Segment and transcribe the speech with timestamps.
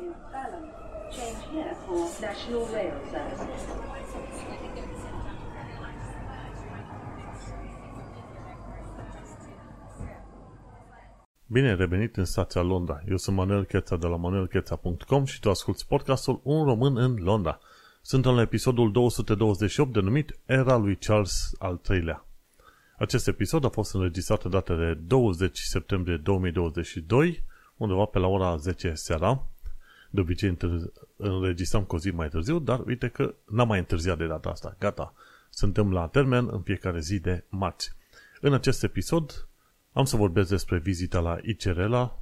[0.00, 0.64] in Balham.
[1.10, 3.46] Change here for National Rail Service.
[11.46, 13.02] Bine ai revenit în stația Londra.
[13.08, 17.58] Eu sunt Manuel Cheța de la manuelcheța.com și tu asculti podcastul Un român în Londra.
[18.02, 22.26] Suntem la episodul 228 denumit Era lui Charles al III-lea.
[22.98, 27.44] Acest episod a fost înregistrat în data de 20 septembrie 2022,
[27.76, 29.46] undeva pe la ora 10 seara.
[30.16, 30.56] De obicei
[31.16, 34.76] înregistrăm cu o zi mai târziu, dar uite că n-am mai întârziat de data asta.
[34.78, 35.14] Gata,
[35.50, 37.92] suntem la termen în fiecare zi de marți.
[38.40, 39.48] În acest episod
[39.92, 42.18] am să vorbesc despre vizita la ICR, la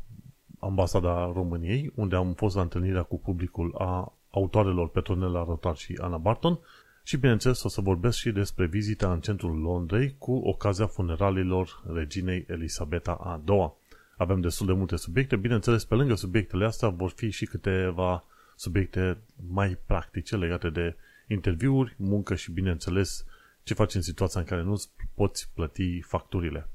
[0.58, 6.16] ambasada României, unde am fost la întâlnirea cu publicul a autoarelor Petronella Rotar și Ana
[6.16, 6.58] Barton
[7.02, 12.44] și, bineînțeles, o să vorbesc și despre vizita în centrul Londrei cu ocazia funeralilor reginei
[12.48, 13.72] Elisabeta a II.
[14.16, 18.24] Avem destul de multe subiecte, bineînțeles, pe lângă subiectele astea vor fi și câteva
[18.56, 19.18] subiecte
[19.52, 20.96] mai practice legate de
[21.28, 23.24] interviuri, muncă și, bineînțeles,
[23.62, 24.82] ce faci în situația în care nu
[25.14, 26.68] poți plăti facturile.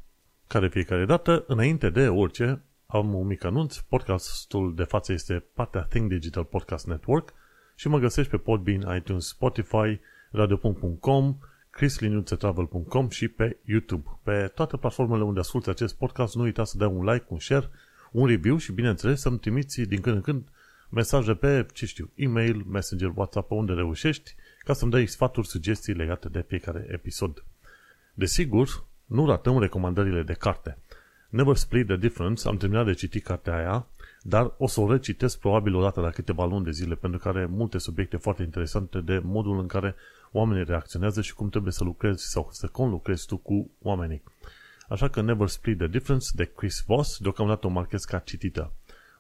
[0.48, 3.78] Care fiecare dată, înainte de orice, am un mic anunț.
[3.78, 7.34] Podcastul de față este partea Think Digital Podcast Network
[7.76, 10.00] și mă găsești pe Podbean, iTunes, Spotify,
[10.32, 11.38] radio.com,
[11.80, 14.20] chrislinuțetravel.com și pe YouTube.
[14.24, 17.70] Pe toate platformele unde asculti acest podcast, nu uita să dai un like, un share,
[18.12, 20.48] un review și, bineînțeles, să-mi trimiți din când în când
[20.90, 25.94] mesaje pe, ce știu, e-mail, messenger, WhatsApp, pe unde reușești, ca să-mi dai sfaturi, sugestii
[25.94, 27.44] legate de fiecare episod.
[28.14, 30.78] Desigur, nu ratăm recomandările de carte.
[31.30, 33.88] Never Split the Difference, am terminat de citit cartea aia,
[34.22, 37.28] dar o să o recitesc probabil o dată la câteva luni de zile, pentru că
[37.28, 39.96] are multe subiecte foarte interesante de modul în care
[40.32, 44.24] oamenii reacționează și cum trebuie să lucrezi sau să conlucrezi tu cu oamenii.
[44.90, 48.72] Așa că Never Split the Difference de Chris Voss, deocamdată o marchez ca citită.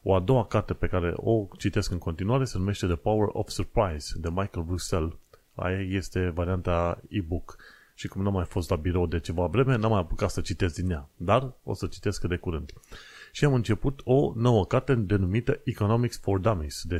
[0.03, 3.49] O a doua carte pe care o citesc în continuare se numește The Power of
[3.49, 5.17] Surprise de Michael Russell.
[5.55, 7.57] Aia este varianta e-book
[7.93, 10.41] și cum nu am mai fost la birou de ceva vreme, n-am mai apucat să
[10.41, 12.73] citesc din ea, dar o să citesc de curând.
[13.31, 16.97] Și am început o nouă carte denumită Economics for Dummies de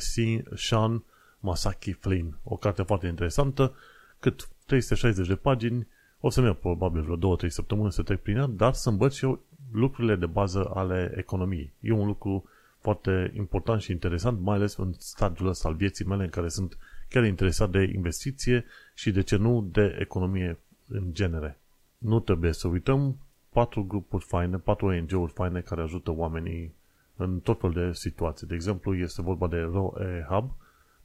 [0.55, 1.03] Sean
[1.39, 2.37] Masaki Flynn.
[2.43, 3.75] O carte foarte interesantă,
[4.19, 5.87] cât 360 de pagini,
[6.19, 9.25] o să-mi iau probabil vreo 2-3 săptămâni să trec prin ea, dar să învăț și
[9.25, 9.39] eu
[9.71, 11.73] lucrurile de bază ale economiei.
[11.79, 12.43] E un lucru
[12.79, 16.77] foarte important și interesant, mai ales în stadiul ăsta al vieții mele în care sunt
[17.09, 21.59] chiar interesat de investiție și de ce nu de economie în genere.
[21.97, 23.17] Nu trebuie să uităm
[23.49, 26.73] patru grupuri faine, patru ONG-uri faine care ajută oamenii
[27.15, 28.47] în tot fel de situații.
[28.47, 30.51] De exemplu, este vorba de ROE Hub,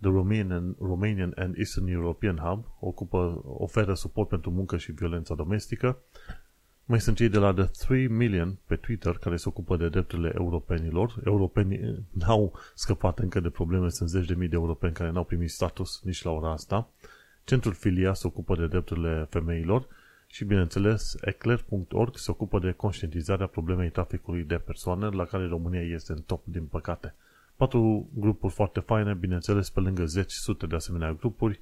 [0.04, 5.98] The Romanian, Romanian and Eastern European Hub, ocupă, oferă suport pentru muncă și violența domestică.
[6.84, 10.32] Mai sunt cei de la The 3 Million pe Twitter care se ocupă de drepturile
[10.34, 11.20] europenilor.
[11.24, 15.50] Europenii n-au scăpat încă de probleme, sunt zeci de mii de europeni care n-au primit
[15.50, 16.88] status nici la ora asta.
[17.44, 19.86] Centrul Filia se ocupă de drepturile femeilor
[20.26, 26.12] și, bineînțeles, ecler.org se ocupă de conștientizarea problemei traficului de persoane, la care România este
[26.12, 27.14] în top, din păcate.
[27.56, 31.60] Patru grupuri foarte faine, bineînțeles, pe lângă zeci sute de asemenea grupuri,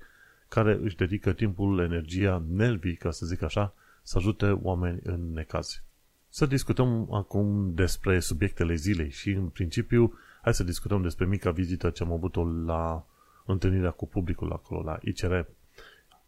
[0.49, 5.83] care își dedică timpul, energia, nervii, ca să zic așa, să ajute oameni în necaz.
[6.29, 11.91] Să discutăm acum despre subiectele zilei și, în principiu, hai să discutăm despre mica vizită
[11.91, 13.07] ce am avut-o la
[13.47, 15.45] întâlnirea cu publicul acolo, la ICR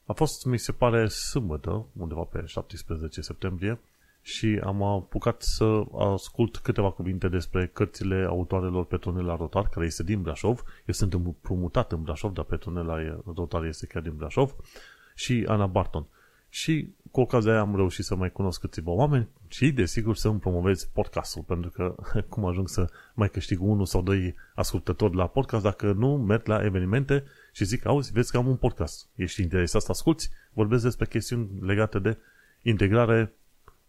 [0.07, 3.81] a fost, mi se pare, sâmbătă, undeva pe 17 septembrie,
[4.27, 10.23] și am apucat să ascult câteva cuvinte despre cărțile autoarelor Petronela Rotar, care este din
[10.23, 10.63] Brașov.
[10.87, 14.55] Eu sunt împrumutat în Brașov, dar Petronela Rotar este chiar din Brașov,
[15.15, 16.07] și Ana Barton.
[16.49, 20.41] Și cu ocazia aia am reușit să mai cunosc câțiva oameni și, desigur, să îmi
[20.41, 21.95] promovez podcastul, pentru că
[22.31, 26.65] cum ajung să mai câștig unul sau doi ascultători la podcast dacă nu merg la
[26.65, 30.29] evenimente și zic, auzi, vezi că am un podcast, ești interesat să asculti?
[30.53, 32.19] Vorbesc despre chestiuni legate de
[32.63, 33.35] integrare,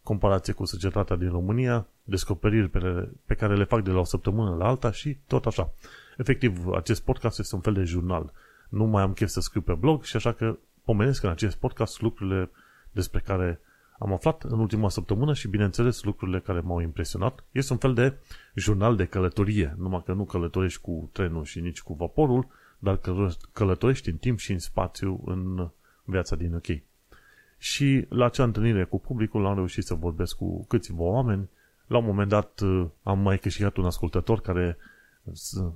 [0.05, 4.55] comparație cu societatea din România, descoperiri pe, pe care le fac de la o săptămână
[4.55, 5.73] la alta și tot așa.
[6.17, 8.33] Efectiv, acest podcast este un fel de jurnal.
[8.69, 12.01] Nu mai am chef să scriu pe blog și așa că pomenesc în acest podcast
[12.01, 12.49] lucrurile
[12.91, 13.59] despre care
[13.99, 17.43] am aflat în ultima săptămână și, bineînțeles, lucrurile care m-au impresionat.
[17.51, 18.17] Este un fel de
[18.55, 22.47] jurnal de călătorie, numai că nu călătorești cu trenul și nici cu vaporul,
[22.79, 22.99] dar
[23.51, 25.69] călătorești în timp și în spațiu în
[26.03, 26.67] viața din UK.
[27.57, 31.49] Și la acea întâlnire cu publicul am reușit să vorbesc cu câțiva oameni.
[31.87, 34.77] La un moment dat uh, am mai câștigat un ascultător care
[35.23, 35.71] uh,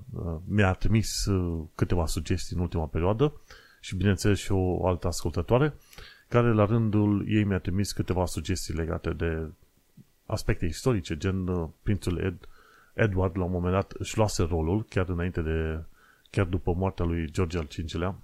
[0.47, 3.33] mi-a trimis uh, câteva sugestii în ultima perioadă
[3.79, 5.73] și bineînțeles și o altă ascultătoare
[6.27, 9.47] care la rândul ei mi-a trimis câteva sugestii legate de
[10.25, 12.47] aspecte istorice, gen prințul Ed,
[12.93, 15.83] Edward la un moment dat își luase rolul chiar înainte de
[16.29, 18.15] chiar după moartea lui George al V-lea,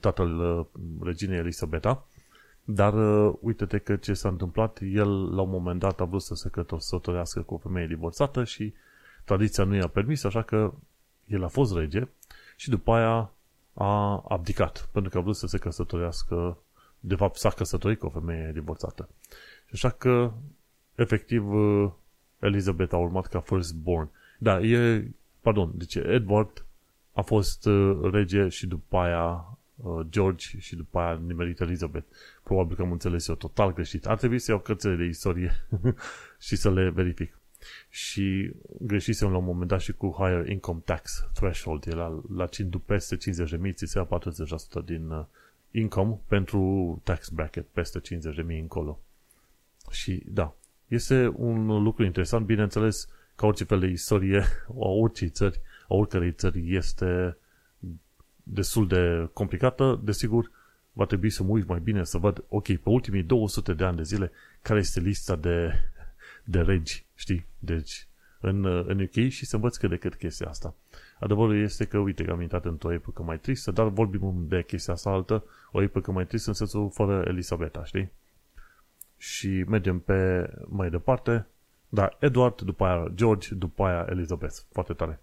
[0.00, 0.66] tatăl uh,
[1.00, 2.06] reginei Elisabeta,
[2.64, 6.34] dar uh, uite-te că ce s-a întâmplat, el la un moment dat a vrut să
[6.34, 8.74] se căsătorească cu o femeie divorțată și
[9.24, 10.74] tradiția nu i-a permis, așa că
[11.26, 12.08] el a fost rege
[12.56, 13.30] și după aia
[13.74, 16.58] a abdicat, pentru că a vrut să se căsătorească,
[17.00, 19.08] de fapt s-a căsătorit cu o femeie divorțată.
[19.66, 20.32] Și așa că,
[20.94, 21.90] efectiv, uh,
[22.38, 24.10] Elizabeth a urmat ca firstborn.
[24.38, 25.10] Da, e,
[25.40, 26.64] pardon, deci Edward
[27.12, 29.53] a fost uh, rege și după aia uh,
[30.08, 32.06] George și după aia nimerit Elizabeth.
[32.42, 34.06] Probabil că am înțeles eu total greșit.
[34.06, 35.66] Ar trebui să iau cărțile de istorie
[36.46, 37.38] și să le verific.
[37.88, 41.86] Și greșisem la un moment dat și cu higher income tax threshold.
[41.86, 42.48] Era la
[42.86, 44.08] peste 50.000 ți se ia
[44.82, 45.24] 40% din uh,
[45.70, 49.00] income pentru tax bracket peste 50.000 încolo.
[49.90, 50.54] Și da,
[50.88, 54.38] este un lucru interesant, bineînțeles, ca orice fel de istorie
[54.84, 57.36] a orice țări, a oricărei țări este
[58.44, 60.50] destul de complicată, desigur,
[60.92, 63.96] va trebui să mă uit mai bine să văd, ok, pe ultimii 200 de ani
[63.96, 64.30] de zile,
[64.62, 65.72] care este lista de,
[66.44, 67.46] de regi, știi?
[67.58, 68.06] Deci,
[68.40, 70.74] în, în UK și să învăț cât de cât chestia asta.
[71.18, 74.92] Adevărul este că, uite, că am intrat într-o epocă mai tristă, dar vorbim de chestia
[74.92, 78.12] asta altă, o epocă mai tristă în sensul fără Elisabeta, știi?
[79.16, 81.46] Și mergem pe mai departe,
[81.88, 85.20] da, Edward, după aia George, după aia Elizabeth, foarte tare.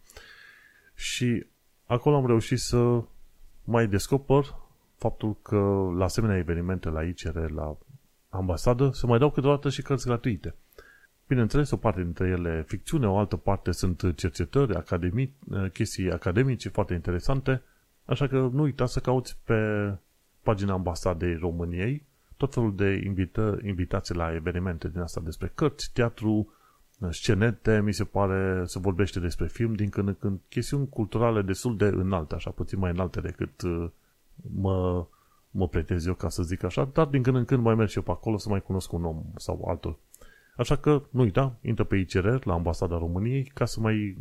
[0.96, 1.46] Și
[1.86, 3.04] acolo am reușit să
[3.64, 4.56] mai descoper
[4.98, 7.78] faptul că la asemenea evenimente la ICR, la
[8.30, 10.56] ambasadă, se mai dau câteodată și cărți gratuite.
[11.28, 15.36] Bineînțeles, o parte dintre ele ficțiune, o altă parte sunt cercetări, academii,
[15.74, 17.62] chestii academice foarte interesante,
[18.06, 19.92] așa că nu uita să cauți pe
[20.44, 22.06] pagina ambasadei României
[22.42, 26.54] tot felul de invită, invitații la evenimente din asta despre cărți, teatru,
[27.10, 31.78] scenete, mi se pare, se vorbește despre film din când în când, chestiuni culturale destul
[31.78, 33.90] de înalte, așa puțin mai înalte decât uh,
[34.56, 35.06] mă,
[35.52, 37.98] mă pretez eu, ca să zic așa, dar din când în când mai merg și
[37.98, 40.00] eu pe acolo să mai cunosc un om sau altul.
[40.56, 44.18] Așa că, nu uita, intră pe ICR la Ambasada României ca să mai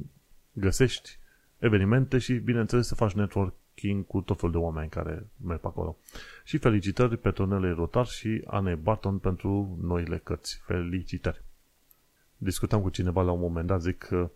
[0.52, 1.18] găsești
[1.58, 5.96] evenimente și, bineînțeles, să faci networking cu tot felul de oameni care merg pe acolo.
[6.44, 10.60] Și felicitări pe Tonele Rotar și Anne Barton pentru noile cărți.
[10.64, 11.42] Felicitări!
[12.42, 14.30] Discutam cu cineva la un moment dat, zic că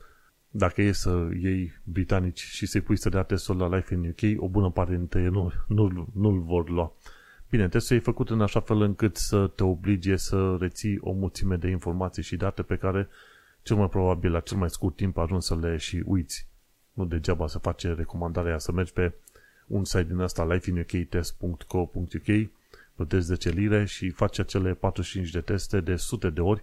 [0.48, 4.42] dacă e să iei britanici și să-i pui să dea testul la Life in UK,
[4.42, 6.92] o bună parte dintre ei nu, nu, nu-l vor lua.
[7.50, 11.56] Bine, testul e făcut în așa fel încât să te oblige să reții o mulțime
[11.56, 13.08] de informații și date pe care
[13.62, 16.48] cel mai probabil la cel mai scurt timp ajungi să le și uiți.
[16.92, 19.14] Nu degeaba să face recomandarea să mergi pe
[19.66, 22.50] un site din ăsta lifeinuktest.co.uk
[22.94, 26.62] plătești 10 lire și faci acele 45 de teste de sute de ori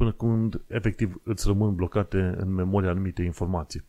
[0.00, 3.84] până când efectiv îți rămân blocate în memoria anumite informații.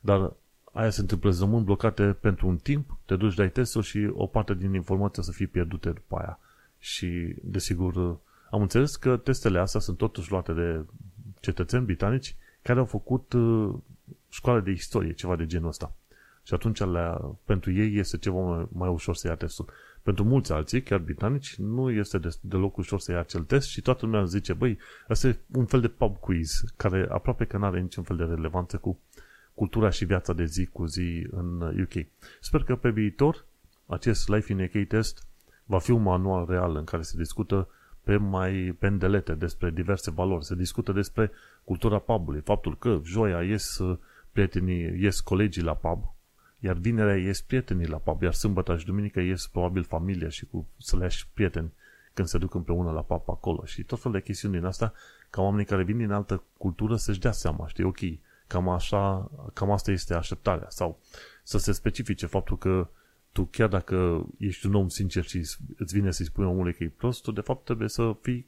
[0.00, 0.32] Dar
[0.72, 4.26] aia se întâmplă, îți rămân blocate pentru un timp, te duci, dai testul și o
[4.26, 6.38] parte din informația să fie pierdute după aia.
[6.78, 8.18] Și, desigur,
[8.50, 10.84] am înțeles că testele astea sunt totuși luate de
[11.40, 13.74] cetățeni britanici care au făcut uh,
[14.28, 15.92] școală de istorie, ceva de genul ăsta.
[16.42, 19.66] Și atunci la, pentru ei este ceva mai, mai ușor să ia testul.
[20.08, 23.80] Pentru mulți alții, chiar britanici, nu este de, deloc ușor să ia acel test și
[23.80, 24.78] toată lumea zice, băi,
[25.08, 28.24] asta e un fel de pub quiz, care aproape că nu are niciun fel de
[28.24, 28.98] relevanță cu
[29.54, 32.06] cultura și viața de zi cu zi în UK.
[32.40, 33.44] Sper că pe viitor
[33.86, 35.26] acest Life in UK test
[35.64, 37.68] va fi un manual real în care se discută
[38.02, 41.30] pe mai pendelete despre diverse valori, se discută despre
[41.64, 43.78] cultura pubului, faptul că joia ies
[44.32, 46.16] prietenii, ies colegii la pub,
[46.58, 50.66] iar vinerea ies prietenii la pub, iar sâmbătă și duminică ies probabil familia și cu
[50.78, 51.72] săleași prieteni
[52.14, 54.92] când se duc împreună la pub acolo și tot fel de chestiuni din asta
[55.30, 57.98] ca oamenii care vin din altă cultură să-și dea seama, știi, ok,
[58.46, 60.98] cam așa, cam asta este așteptarea sau
[61.42, 62.88] să se specifice faptul că
[63.32, 65.38] tu chiar dacă ești un om sincer și
[65.76, 68.46] îți vine să-i spui omului că e prost, tu de fapt trebuie să fii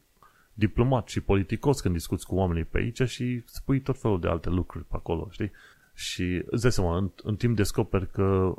[0.54, 4.48] diplomat și politicos când discuți cu oamenii pe aici și spui tot felul de alte
[4.48, 5.50] lucruri pe acolo, știi?
[6.00, 8.54] Și îți dai seama, în, în timp descoperi că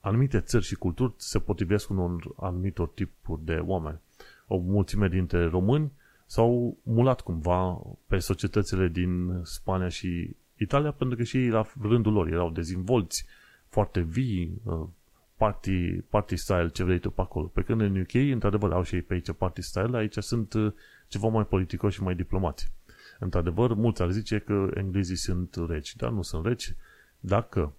[0.00, 4.00] anumite țări și culturi se potrivesc unor anumitor tipuri de oameni.
[4.46, 5.92] O mulțime dintre români
[6.26, 12.12] s-au mulat cumva pe societățile din Spania și Italia pentru că și ei la rândul
[12.12, 13.26] lor erau dezvolți,
[13.68, 14.86] foarte vii, uh,
[15.36, 17.46] party, party style, ce vrei tu pe acolo.
[17.46, 20.72] Pe când în UK, într-adevăr, au și ei pe aici party style, aici sunt uh,
[21.08, 22.70] ceva mai politicoși și mai diplomați.
[23.18, 26.74] Într-adevăr, mulți ar zice că englezii sunt reci, dar nu sunt reci.
[27.20, 27.72] Dacă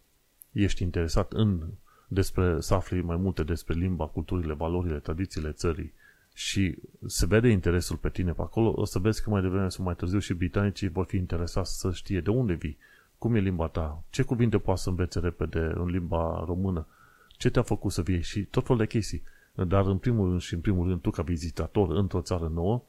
[0.51, 1.63] ești interesat în
[2.08, 5.94] despre, să afli mai multe despre limba, culturile, valorile, tradițiile țării
[6.34, 9.84] și se vede interesul pe tine pe acolo, o să vezi că mai devreme sau
[9.84, 12.77] mai târziu și britanicii vor fi interesați să știe de unde vii,
[13.17, 16.88] cum e limba ta, ce cuvinte poți să învețe repede în limba română,
[17.38, 19.24] ce te-a făcut să vii și tot felul de chestii.
[19.53, 22.84] Dar în primul rând și în primul rând tu ca vizitator într-o țară nouă,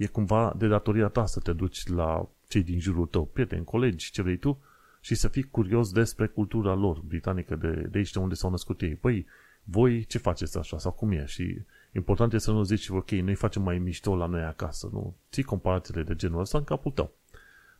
[0.00, 4.10] e cumva de datoria ta să te duci la cei din jurul tău, prieteni, colegi,
[4.10, 4.58] ce vrei tu,
[5.00, 8.80] și să fii curios despre cultura lor britanică, de, de aici de unde s-au născut
[8.80, 8.94] ei.
[8.94, 9.26] Păi,
[9.64, 11.24] voi ce faceți așa sau cum e?
[11.26, 15.14] Și important este să nu zici, ok, noi facem mai mișto la noi acasă, nu?
[15.32, 17.12] Ții comparațiile de genul ăsta în capul tău.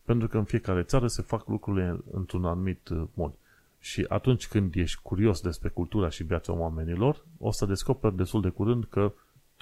[0.03, 3.33] Pentru că în fiecare țară se fac lucrurile într-un anumit uh, mod.
[3.79, 8.49] Și atunci când ești curios despre cultura și viața oamenilor, o să descoperi destul de
[8.49, 9.13] curând că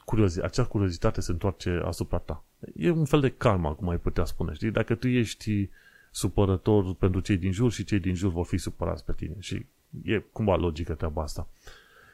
[0.10, 2.44] curiozi, acea curiozitate se întoarce asupra ta.
[2.75, 4.72] E un fel de karma, cum ai putea spune, știi?
[4.72, 5.70] Dacă tu ești
[6.12, 9.36] supărător pentru cei din jur și cei din jur vor fi supărați pe tine.
[9.39, 9.66] Și
[10.04, 11.48] e cumva logică treaba asta.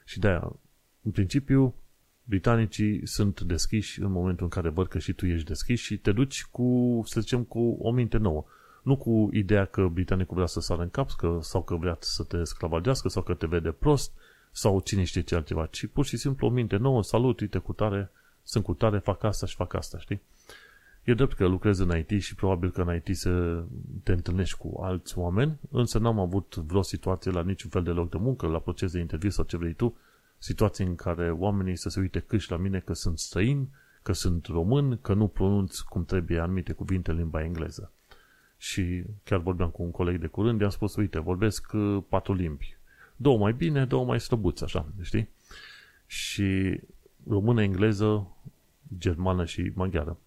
[0.06, 0.52] Și de-aia,
[1.02, 1.76] în principiu,
[2.24, 6.12] britanicii sunt deschiși în momentul în care văd că și tu ești deschis și te
[6.12, 8.46] duci cu, să zicem, cu o minte nouă.
[8.84, 12.24] Nu cu ideea că britanicul vrea să sară în cap că, sau că vrea să
[12.24, 14.12] te sclavagească sau că te vede prost
[14.56, 17.74] sau cine știe ce altceva, ci pur și simplu o minte nouă, salut, uite cu
[17.74, 18.12] tare,
[18.44, 20.22] sunt cu tare, fac asta și fac asta, știi?
[21.04, 23.64] E drept că lucrez în IT și probabil că în IT să
[24.04, 28.10] te întâlnești cu alți oameni, însă n-am avut vreo situație la niciun fel de loc
[28.10, 29.98] de muncă, la proces de interviu sau ce vrei tu,
[30.38, 33.68] situații în care oamenii să se uite câși la mine că sunt străin,
[34.02, 37.92] că sunt român, că nu pronunț cum trebuie anumite cuvinte în limba engleză.
[38.58, 42.78] Și chiar vorbeam cu un coleg de curând, i-am spus, uite, vorbesc uh, patru limbi.
[43.16, 45.30] Două mai bine, două mai slăbuți, așa, știi?
[46.06, 46.80] Și
[47.28, 48.28] română, engleză,
[48.98, 50.18] germană și maghiară.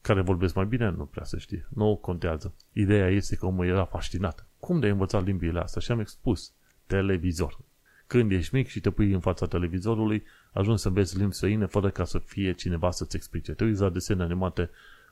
[0.00, 1.66] Care vorbesc mai bine, nu prea se știe.
[1.68, 2.54] Nu contează.
[2.72, 4.46] Ideea este că omul era fascinat.
[4.58, 5.80] Cum de ai învățat limbile astea?
[5.80, 6.52] Și am expus.
[6.86, 7.58] Televizor.
[8.06, 11.90] Când ești mic și te pui în fața televizorului, ajungi să înveți limbi străine fără
[11.90, 13.52] ca să fie cineva să-ți explice.
[13.52, 14.70] Te uiți la desene animate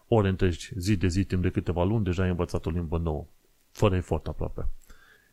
[0.08, 3.26] ore întregi, zi de zi, timp de câteva luni, deja ai învățat o limbă nouă.
[3.70, 4.68] Fără efort aproape.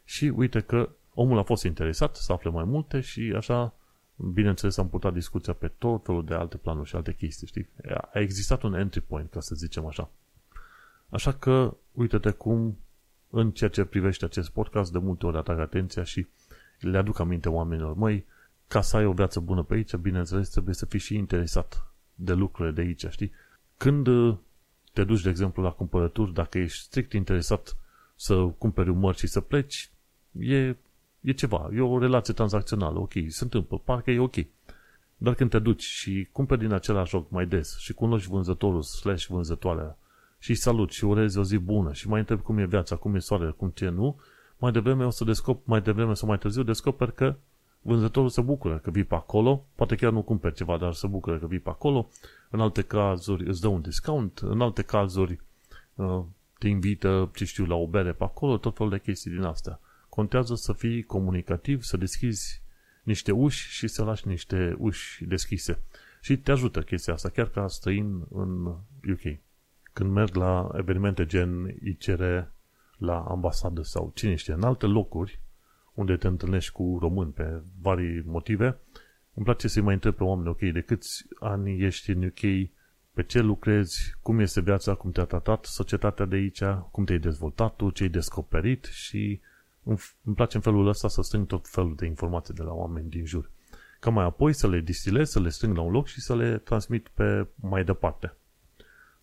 [0.04, 3.74] Și uite că omul a fost interesat să afle mai multe și așa,
[4.16, 7.70] bineînțeles, am putut discuția pe tot felul de alte planuri și alte chestii, știi?
[8.14, 10.10] A existat un entry point, ca să zicem așa.
[11.10, 12.78] Așa că, uite-te cum,
[13.30, 16.28] în ceea ce privește acest podcast, de multe ori atrag atenția și
[16.80, 17.96] le aduc aminte oamenilor.
[17.96, 18.26] Măi,
[18.68, 22.34] ca să ai o viață bună pe aici, bineînțeles, trebuie să fii și interesat de
[22.34, 23.32] lucrurile de aici, știi?
[23.78, 24.38] Când uh,
[24.94, 27.78] te duci, de exemplu, la cumpărături, dacă ești strict interesat
[28.16, 29.92] să cumperi un măr și să pleci,
[30.40, 30.76] e,
[31.22, 34.36] e ceva, e o relație tranzacțională, ok, se întâmplă, parcă e ok.
[35.18, 39.26] Dar când te duci și cumperi din același loc mai des și cunoști vânzătorul slash
[39.26, 39.98] vânzătoarea
[40.38, 43.20] și salut și urezi o zi bună și mai întrebi cum e viața, cum e
[43.20, 44.20] soarele, cum ce nu,
[44.58, 47.36] mai devreme o să descop, mai devreme sau mai târziu descoper că
[47.82, 51.38] vânzătorul se bucură că vii pe acolo, poate chiar nu cumperi ceva, dar se bucură
[51.38, 52.10] că vii pe acolo,
[52.50, 55.40] în alte cazuri îți dă un discount, în alte cazuri
[55.96, 56.24] uh,
[56.58, 59.80] te invită, ce știu, la o bere pe acolo, tot felul de chestii din astea.
[60.16, 62.62] Contează să fii comunicativ, să deschizi
[63.04, 65.80] niște uși și să lași niște uși deschise.
[66.22, 68.66] Și te ajută chestia asta, chiar ca străin în
[69.12, 69.40] UK.
[69.94, 72.24] Când merg la evenimente gen ICR,
[72.98, 75.40] la ambasadă sau cine știe, în alte locuri
[75.94, 78.78] unde te întâlnești cu români pe vari motive,
[79.34, 82.70] îmi place să-i mai întreb pe oameni, ok, de câți ani ești în UK,
[83.14, 87.76] pe ce lucrezi, cum este viața, cum te-a tratat societatea de aici, cum te-ai dezvoltat
[87.76, 89.42] tu, ce ai descoperit și
[89.84, 93.26] îmi place în felul ăsta să strâng tot felul de informații de la oameni din
[93.26, 93.50] jur.
[94.00, 96.58] Ca mai apoi să le distilez, să le strâng la un loc și să le
[96.58, 98.36] transmit pe mai departe.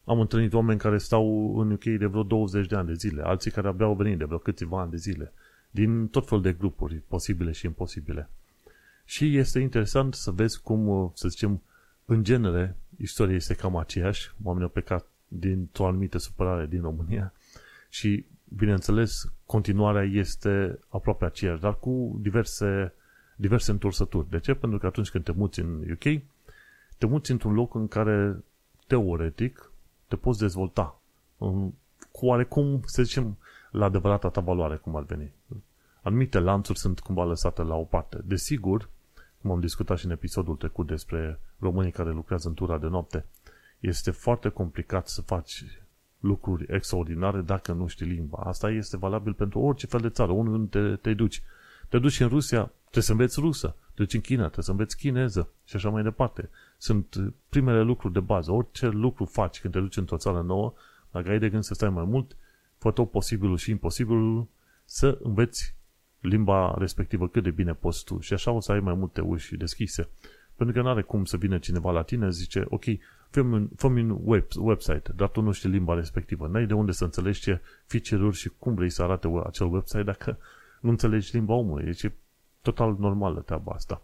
[0.04, 3.50] Am întâlnit oameni care stau în UK de vreo 20 de ani de zile, alții
[3.50, 5.32] care abia au venit de vreo câțiva ani de zile,
[5.70, 8.30] din tot felul de grupuri posibile și imposibile.
[9.04, 11.62] Și este interesant să vezi cum, să zicem,
[12.04, 17.32] în genere, istoria este cam aceeași, oamenii au plecat dintr-o anumită supărare din România
[17.88, 22.92] și, bineînțeles, continuarea este aproape aceeași, dar cu diverse,
[23.36, 24.30] diverse întorsături.
[24.30, 24.54] De ce?
[24.54, 26.22] Pentru că atunci când te muți în UK,
[26.98, 28.44] te muți într-un loc în care,
[28.86, 29.72] teoretic,
[30.08, 31.00] te poți dezvolta
[32.18, 33.36] cu oarecum, să zicem,
[33.70, 35.32] la adevărata ta valoare, cum ar veni.
[36.02, 38.20] Anumite lanțuri sunt cumva lăsate la o parte.
[38.24, 38.88] Desigur,
[39.40, 43.24] cum am discutat și în episodul trecut despre românii care lucrează în tura de noapte,
[43.80, 45.64] este foarte complicat să faci
[46.20, 48.38] lucruri extraordinare dacă nu știi limba.
[48.44, 51.42] Asta este valabil pentru orice fel de țară, unde te, te duci.
[51.88, 53.76] Te duci în Rusia, trebuie să înveți rusă.
[53.94, 56.50] Te duci în China, trebuie să înveți chineză și așa mai departe.
[56.78, 58.52] Sunt primele lucruri de bază.
[58.52, 60.72] Orice lucru faci când te duci într-o țară nouă,
[61.10, 62.36] dacă ai de gând să stai mai mult,
[62.78, 64.46] fă tot posibilul și imposibilul
[64.84, 65.74] să înveți
[66.20, 69.56] limba respectivă cât de bine poți tu și așa o să ai mai multe uși
[69.56, 70.08] deschise.
[70.56, 72.84] Pentru că nu are cum să vină cineva la tine, zice, ok,
[73.30, 76.46] fă-mi un, fă un web, website, dar tu nu știi limba respectivă.
[76.46, 80.38] N-ai de unde să înțelegi ce feature-uri și cum vrei să arate acel website dacă
[80.80, 81.84] nu înțelegi limba omului.
[81.84, 82.12] Deci e
[82.62, 84.02] total normală treaba asta.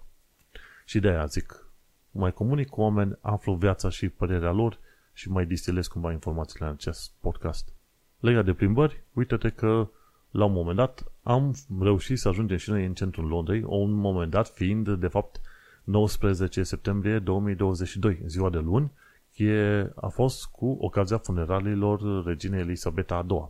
[0.85, 1.67] Și de aia zic,
[2.11, 4.79] mai comunic cu oameni, aflu viața și părerea lor
[5.13, 7.73] și mai distilez cumva informațiile în acest podcast.
[8.21, 9.89] Legat de plimbări, uite-te că
[10.31, 14.31] la un moment dat am reușit să ajungem și noi în centrul Londrei, un moment
[14.31, 15.41] dat fiind, de fapt,
[15.85, 18.93] 19 septembrie 2022, ziua de luni,
[19.37, 23.49] e, a fost cu ocazia funeraliilor reginei Elisabeta a II.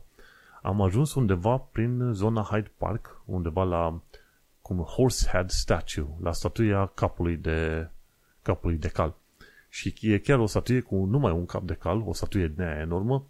[0.63, 4.01] Am ajuns undeva prin zona Hyde Park, undeva la
[4.63, 7.91] cum Horsehead Statue, la statuia capului de,
[8.43, 9.15] capului de cal.
[9.69, 12.81] Și e chiar o statuie cu numai un cap de cal, o statuie din aia
[12.81, 13.27] enormă,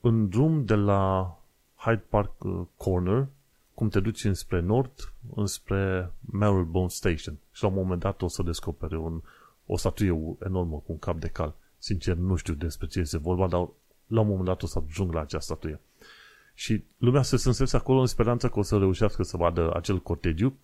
[0.00, 1.34] în drum de la
[1.76, 3.26] Hyde Park uh, Corner,
[3.74, 7.38] cum te duci înspre nord, înspre Marylebone Station.
[7.52, 9.22] Și la un moment dat o să descoperi un,
[9.66, 11.54] o statuie enormă cu un cap de cal.
[11.86, 13.68] Sincer, nu știu despre ce este vorba, dar
[14.06, 15.80] la un moment dat o să ajung la această statuie.
[16.54, 20.58] Și lumea se strânsese acolo în speranța că o să reușească să vadă acel cortegiu,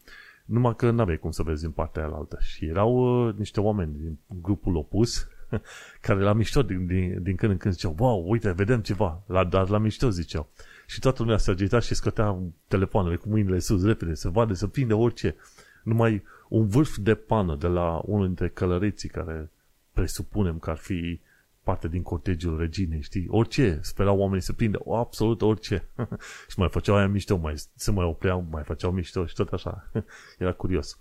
[0.45, 2.39] numai că n-aveai cum să vezi în partea alaltă.
[2.41, 5.29] Și erau uh, niște oameni din grupul opus,
[6.07, 9.45] care la mișto din, din, din când în când ziceau, wow, uite, vedem ceva, la,
[9.45, 10.49] dar la mișto ziceau.
[10.87, 14.67] Și toată lumea se agita și scătea telefoanele cu mâinile sus, repede, să vadă, să
[14.67, 15.37] prinde orice.
[15.83, 19.51] Numai un vârf de pană de la unul dintre călăreții care
[19.93, 21.21] presupunem că ar fi
[21.63, 23.27] parte din cortegiul reginei, știi?
[23.29, 25.89] Orice, sperau oamenii să prindă, o, absolut orice.
[26.51, 29.91] și mai făceau aia mișto, mai, se mai opreau, mai făceau mișto și tot așa.
[30.39, 30.99] Era curios.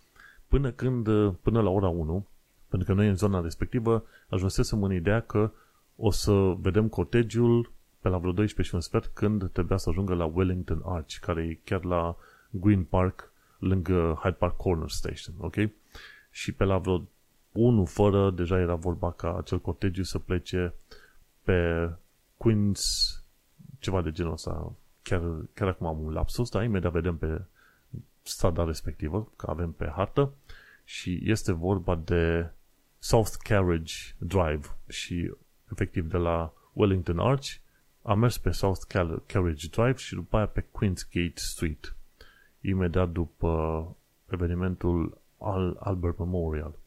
[0.48, 2.27] Până când, până la ora 1,
[2.69, 5.51] pentru că noi în zona respectivă ajunsesem în ideea că
[5.95, 10.13] o să vedem cortegiul pe la vreo 12 și un sfert când trebuia să ajungă
[10.13, 12.15] la Wellington Arch, care e chiar la
[12.50, 15.55] Green Park, lângă Hyde Park Corner Station, ok?
[16.29, 17.07] Și pe la vreo
[17.51, 20.74] 1 fără, deja era vorba ca acel cortegiu să plece
[21.43, 21.89] pe
[22.38, 23.15] Queens,
[23.79, 24.74] ceva de genul ăsta.
[25.01, 25.22] Chiar,
[25.53, 27.41] chiar acum am un lapsus, dar imediat vedem pe
[28.22, 30.34] strada respectivă, că avem pe hartă,
[30.84, 32.51] și este vorba de
[32.99, 35.34] South Carriage Drive și
[35.71, 37.60] efectiv de la Wellington Arch
[38.02, 38.82] am mers pe South
[39.26, 41.95] Carriage Drive și după aia pe Queensgate Street,
[42.62, 43.95] imediat după
[44.30, 46.80] evenimentul al Albert Memorial.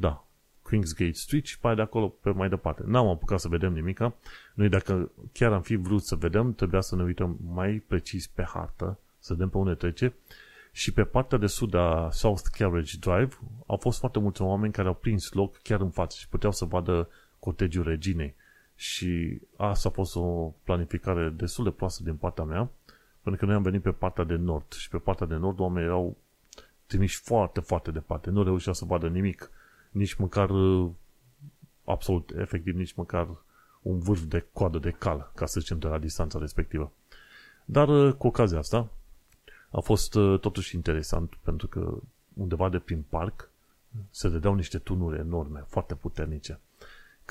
[0.00, 0.24] Da,
[0.62, 2.82] Queensgate Street și pe de acolo pe mai departe.
[2.86, 4.14] N-am apucat să vedem nimica.
[4.54, 8.42] Noi dacă chiar am fi vrut să vedem, trebuia să ne uităm mai precis pe
[8.42, 10.14] hartă, să vedem pe unde trece.
[10.72, 14.88] Și pe partea de sud a South Carriage Drive au fost foarte mulți oameni care
[14.88, 17.08] au prins loc chiar în față și puteau să vadă
[17.38, 18.34] cortegiul reginei.
[18.74, 22.70] Și asta a fost o planificare destul de proastă din partea mea,
[23.22, 25.88] pentru că noi am venit pe partea de nord și pe partea de nord oamenii
[25.88, 26.16] erau
[26.90, 28.30] trimiși foarte, foarte departe.
[28.30, 29.50] Nu reușeau să vadă nimic,
[29.90, 30.50] nici măcar
[31.84, 33.28] absolut, efectiv, nici măcar
[33.82, 36.92] un vârf de coadă de cal, ca să zicem, de la distanța respectivă.
[37.64, 38.88] Dar cu ocazia asta
[39.70, 41.98] a fost totuși interesant, pentru că
[42.34, 43.50] undeva de prin parc
[44.10, 46.60] se dădeau niște tunuri enorme, foarte puternice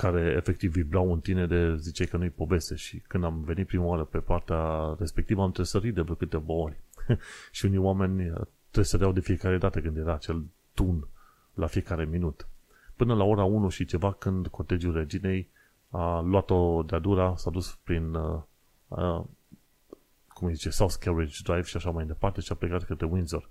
[0.00, 3.84] care efectiv vibrau în tine de ziceai că nu-i poveste și când am venit prima
[3.84, 6.76] oară pe partea respectivă am tresărit de vreo câteva ori
[7.56, 8.32] și unii oameni
[8.70, 10.44] tresăreau de fiecare dată când era acel
[10.74, 11.08] tun
[11.54, 12.48] la fiecare minut.
[13.00, 15.48] Până la ora 1 și ceva când cortegiul reginei
[15.90, 18.40] a luat-o de-a dura, s-a dus prin uh,
[18.88, 19.24] uh,
[20.28, 23.50] cum îi zice, South Carriage Drive și așa mai departe și a plecat către Windsor.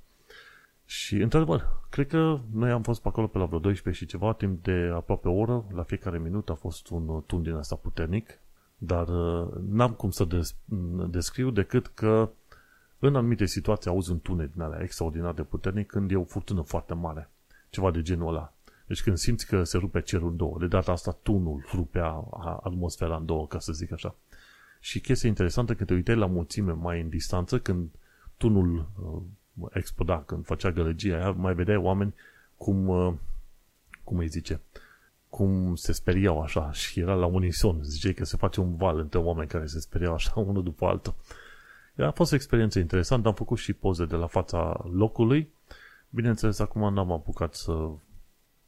[0.85, 4.33] Și, într-adevăr, cred că noi am fost pe acolo pe la vreo 12 și ceva,
[4.33, 8.39] timp de aproape o oră, la fiecare minut a fost un tun din asta puternic,
[8.77, 10.55] dar uh, n-am cum să des-
[11.09, 12.29] descriu decât că
[12.99, 16.61] în anumite situații auzi un tunet din alea extraordinar de puternic când e o furtună
[16.61, 17.29] foarte mare.
[17.69, 18.53] Ceva de genul ăla.
[18.89, 22.23] Deci când simți că se rupe cerul în două, de data asta tunul rupea
[22.63, 24.15] atmosfera în două, ca să zic așa.
[24.79, 27.89] Și chestia interesantă, când te uitai la mulțime mai în distanță, când
[28.37, 32.13] tunul uh, exploda, când făcea gălăgia aia, mai vedeai oameni
[32.57, 33.13] cum, uh,
[34.03, 34.61] cum îi zice,
[35.29, 37.83] cum se speriau așa și era la unison.
[37.83, 41.15] Ziceai că se face un val între oameni care se speriau așa unul după altul.
[41.97, 45.49] A fost o experiență interesantă, am făcut și poze de la fața locului.
[46.09, 47.89] Bineînțeles, acum n-am apucat să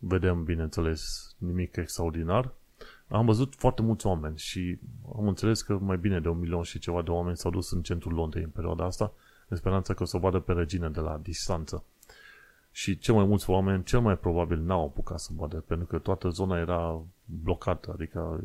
[0.03, 2.51] vedem, bineînțeles, nimic extraordinar.
[3.07, 4.79] Am văzut foarte mulți oameni și
[5.17, 7.81] am înțeles că mai bine de un milion și ceva de oameni s-au dus în
[7.81, 9.13] centrul Londrei în perioada asta
[9.47, 11.83] în speranța că o să o vadă pe regină de la distanță.
[12.71, 16.29] Și cel mai mulți oameni, cel mai probabil, n-au apucat să vadă, pentru că toată
[16.29, 18.43] zona era blocată, adică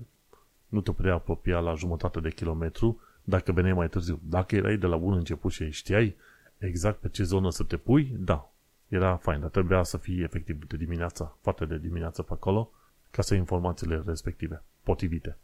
[0.68, 4.20] nu te puteai apropia la jumătate de kilometru dacă veneai mai târziu.
[4.22, 6.16] Dacă erai de la bun început și știai
[6.58, 8.50] exact pe ce zonă să te pui, da,
[8.88, 12.70] Era fain, dar trebuia să fie efectiv de dimineața, foarte de dimineață pe acolo,
[13.10, 15.36] ca să ai informațiile respective, potrivite.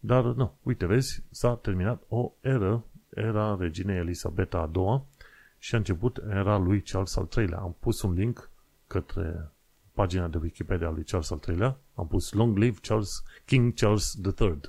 [0.00, 5.02] Dar nu, uite, vezi, s-a terminat o eră, era reginei Elisabeta a II
[5.58, 7.58] și a început era lui Charles al III-lea.
[7.58, 8.50] Am pus un link
[8.86, 9.50] către
[9.92, 14.18] pagina de Wikipedia a lui Charles al III-lea, am pus Long Live Charles, King Charles
[14.38, 14.60] III.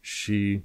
[0.00, 0.62] Și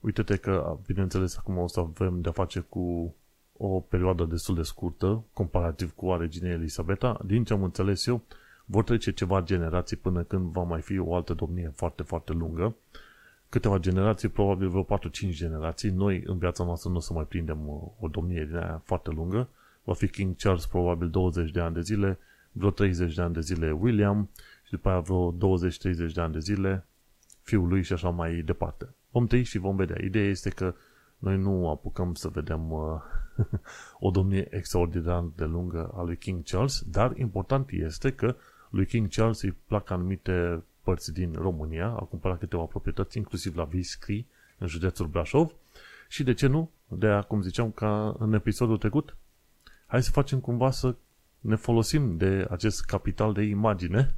[0.00, 3.14] uite-te că, bineînțeles, acum o să avem de-a face cu
[3.58, 7.20] o perioadă destul de scurtă, comparativ cu a reginei Elisabeta.
[7.24, 8.22] Din ce am înțeles eu,
[8.64, 12.76] vor trece ceva generații până când va mai fi o altă domnie foarte, foarte lungă.
[13.48, 14.86] Câteva generații, probabil vreo 4-5
[15.28, 15.90] generații.
[15.90, 19.10] Noi, în viața noastră, nu o să mai prindem o, o domnie din aia foarte
[19.10, 19.48] lungă.
[19.84, 22.18] Va fi King Charles probabil 20 de ani de zile,
[22.52, 24.28] vreo 30 de ani de zile William
[24.64, 26.86] și după aia vreo 20-30 de ani de zile
[27.42, 28.94] fiul lui și așa mai departe.
[29.10, 29.96] Vom trăi și vom vedea.
[30.04, 30.74] Ideea este că
[31.18, 33.00] noi nu apucăm să vedem uh,
[34.06, 38.36] o domnie extraordinar de lungă a lui King Charles, dar important este că
[38.70, 43.64] lui King Charles îi plac anumite părți din România, a cumpărat câteva proprietăți, inclusiv la
[43.64, 44.26] Viscri,
[44.58, 45.52] în județul Brașov,
[46.08, 49.16] și de ce nu, de a, cum ziceam, ca în episodul trecut,
[49.86, 50.94] hai să facem cumva să
[51.40, 54.14] ne folosim de acest capital de imagine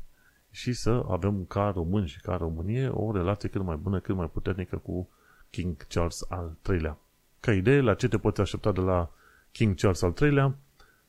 [0.50, 4.30] și să avem ca români și ca Românie o relație cât mai bună, cât mai
[4.30, 5.08] puternică cu
[5.50, 6.98] King Charles al III-lea.
[7.40, 9.10] Ca idee, la ce te poți aștepta de la
[9.52, 10.56] King Charles al III-lea?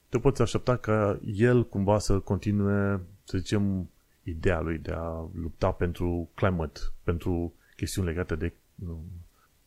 [0.10, 3.89] Te poți aștepta ca el cumva să continue, să zicem,
[4.24, 8.54] ideea lui de a lupta pentru climate, pentru chestiuni legate de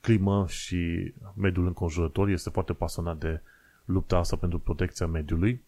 [0.01, 2.29] climă și mediul înconjurător.
[2.29, 3.41] Este foarte pasionat de
[3.85, 5.63] lupta asta pentru protecția mediului.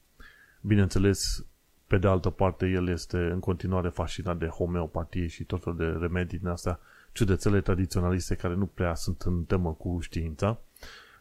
[0.61, 1.44] Bineînțeles,
[1.87, 5.85] pe de altă parte, el este în continuare fascinat de homeopatie și tot felul de
[5.85, 6.80] remedii din astea
[7.12, 10.59] ciudățele tradiționaliste care nu prea sunt în temă cu știința.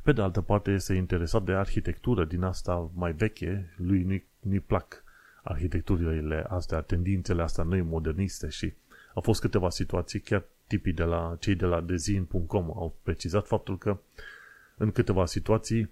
[0.04, 4.60] Pe de altă parte, este interesat de arhitectură din asta mai veche, lui nu-i, nu
[4.60, 5.04] plac
[5.44, 8.74] arhitecturile astea, tendințele astea noi moderniste și
[9.14, 13.78] au fost câteva situații, chiar tipii de la cei de la dezin.com au precizat faptul
[13.78, 14.00] că
[14.78, 15.90] în câteva situații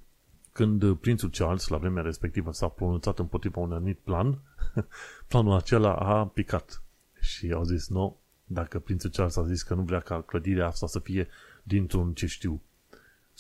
[0.52, 4.39] când prințul Charles, la vremea respectivă, s-a pronunțat împotriva unui anumit plan,
[5.30, 6.82] planul acela a picat.
[7.19, 10.88] Și au zis, nu, dacă prințul Charles a zis că nu vrea ca clădirea asta
[10.88, 11.28] să fie
[11.63, 12.62] dintr-un, ce știu,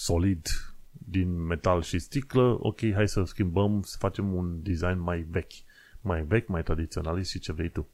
[0.01, 0.47] solid,
[0.91, 5.53] din metal și sticlă, ok, hai să schimbăm, să facem un design mai vechi,
[6.01, 7.87] mai vechi, mai tradiționalist și ce vrei tu.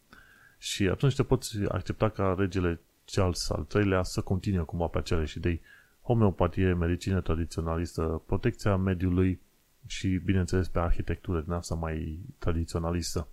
[0.58, 5.38] Și atunci te poți accepta ca regele Charles al III-lea să continue cumva pe aceleași
[5.38, 5.62] idei
[6.02, 9.40] homeopatie, medicină tradiționalistă, protecția mediului
[9.86, 13.28] și, bineînțeles, pe arhitectură din asta mai tradiționalistă.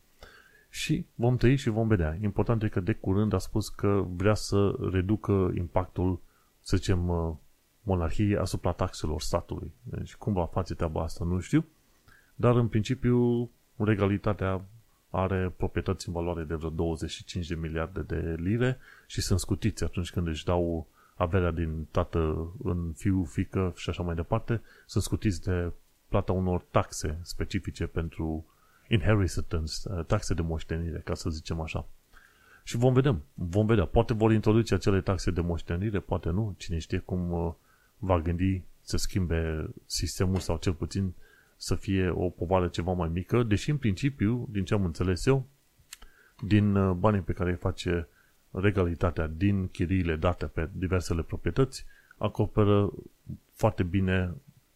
[0.71, 2.19] Și vom trăi și vom vedea.
[2.23, 6.21] Important e că de curând a spus că vrea să reducă impactul,
[6.61, 7.35] să zicem, uh,
[7.85, 9.73] monarhiei asupra taxelor statului.
[9.83, 11.65] Deci cum va face treaba asta nu știu,
[12.35, 14.65] dar în principiu regalitatea
[15.11, 20.11] are proprietăți în valoare de vreo 25 de miliarde de lire și sunt scutiți atunci
[20.11, 25.43] când își dau averea din tată în fiu, fică și așa mai departe, sunt scutiți
[25.43, 25.73] de
[26.09, 28.47] plata unor taxe specifice pentru
[28.89, 31.87] inheritance, uh, taxe de moștenire, ca să zicem așa.
[32.65, 33.85] Și vom vedea, vom vedea.
[33.85, 36.55] Poate vor introduce acele taxe de moștenire, poate nu.
[36.57, 37.53] Cine știe cum uh,
[38.05, 41.13] va gândi să schimbe sistemul sau cel puțin
[41.57, 45.47] să fie o povară ceva mai mică, deși în principiu, din ce am înțeles eu,
[46.47, 48.09] din uh, banii pe care îi face
[48.51, 51.85] regalitatea din chiriile date pe diversele proprietăți
[52.17, 52.93] acoperă
[53.53, 54.35] foarte bine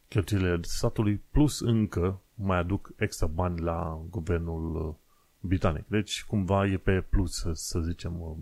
[0.09, 4.95] cheltuielile statului, plus încă mai aduc extra bani la guvernul uh,
[5.41, 5.85] britanic.
[5.87, 8.37] Deci, cumva e pe plus, să zicem, uh,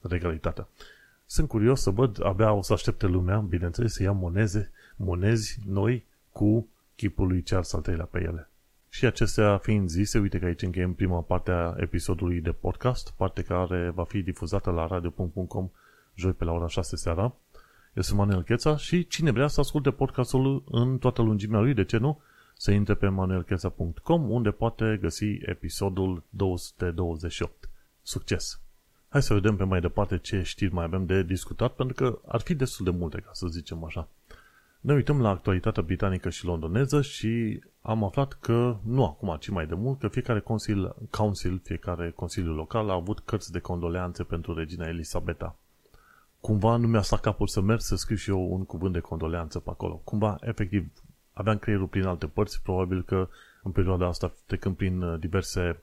[0.00, 0.68] regalitatea.
[1.32, 6.04] Sunt curios să văd, abia o să aștepte lumea, bineînțeles, să ia moneze, monezi noi
[6.32, 8.50] cu chipul lui Charles al treilea pe ele.
[8.88, 13.42] Și acestea fiind zise, uite că aici încheiem prima parte a episodului de podcast, parte
[13.42, 15.70] care va fi difuzată la radio.com
[16.14, 17.34] joi pe la ora 6 seara.
[17.94, 21.84] Eu sunt Manuel Cheța și cine vrea să asculte podcastul în toată lungimea lui, de
[21.84, 22.20] ce nu?
[22.56, 27.70] Să intre pe manuelcheța.com unde poate găsi episodul 228.
[28.02, 28.60] Succes!
[29.12, 32.40] Hai să vedem pe mai departe ce știri mai avem de discutat, pentru că ar
[32.40, 34.08] fi destul de multe, ca să zicem așa.
[34.80, 39.66] Ne uităm la actualitatea britanică și londoneză și am aflat că, nu acum, ci mai
[39.66, 44.54] de mult, că fiecare consil, council, fiecare consiliu local a avut cărți de condoleanțe pentru
[44.54, 45.56] regina Elisabeta.
[46.40, 49.58] Cumva nu mi-a stat capul să merg să scriu și eu un cuvânt de condoleanță
[49.58, 50.00] pe acolo.
[50.04, 50.90] Cumva, efectiv,
[51.32, 53.28] aveam creierul prin alte părți, probabil că
[53.62, 55.82] în perioada asta, trecând prin uh, diverse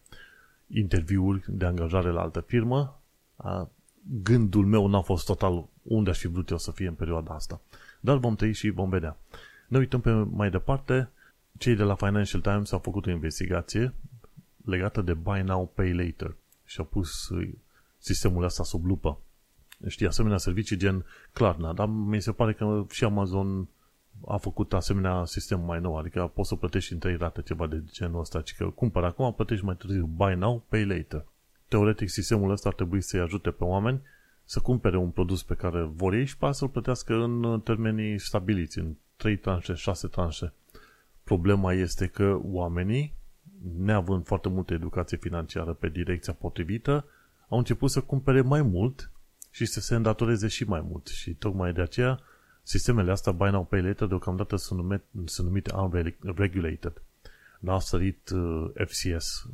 [0.67, 2.99] interviuri de angajare la altă firmă,
[4.23, 7.62] gândul meu n-a fost total unde aș fi vrut eu să fie în perioada asta.
[8.00, 9.17] Dar vom trăi și vom vedea.
[9.67, 11.10] Ne uităm pe mai departe.
[11.58, 13.93] cei de la Financial Times au făcut o investigație
[14.65, 17.50] legată de Buy Now, Pay Later și au pus uh,
[17.97, 19.19] sistemul ăsta sub lupă.
[19.88, 23.67] Știi, asemenea servicii gen Klarna, dar mi se pare că și Amazon
[24.26, 27.84] a făcut asemenea sistem mai nou, adică poți să plătești în trei rate ceva de
[27.91, 31.26] genul ăsta, ci că cumpăr acum, plătești mai târziu, buy now, pay later.
[31.67, 34.01] Teoretic, sistemul ăsta ar trebui să-i ajute pe oameni
[34.45, 38.80] să cumpere un produs pe care vor ei și pe să-l plătească în termenii stabiliți,
[38.80, 40.53] în 3 tranșe, 6 tranșe.
[41.23, 43.13] Problema este că oamenii,
[43.77, 47.06] neavând foarte multă educație financiară pe direcția potrivită,
[47.49, 49.12] au început să cumpere mai mult
[49.51, 51.08] și să se îndatoreze și mai mult.
[51.08, 52.19] Și tocmai de aceea
[52.67, 55.71] Sistemele astea, Buy Now Pay Later, deocamdată sunt numite, sunt numite
[56.23, 57.01] unregulated.
[57.60, 59.47] N-au sărit uh, FCS,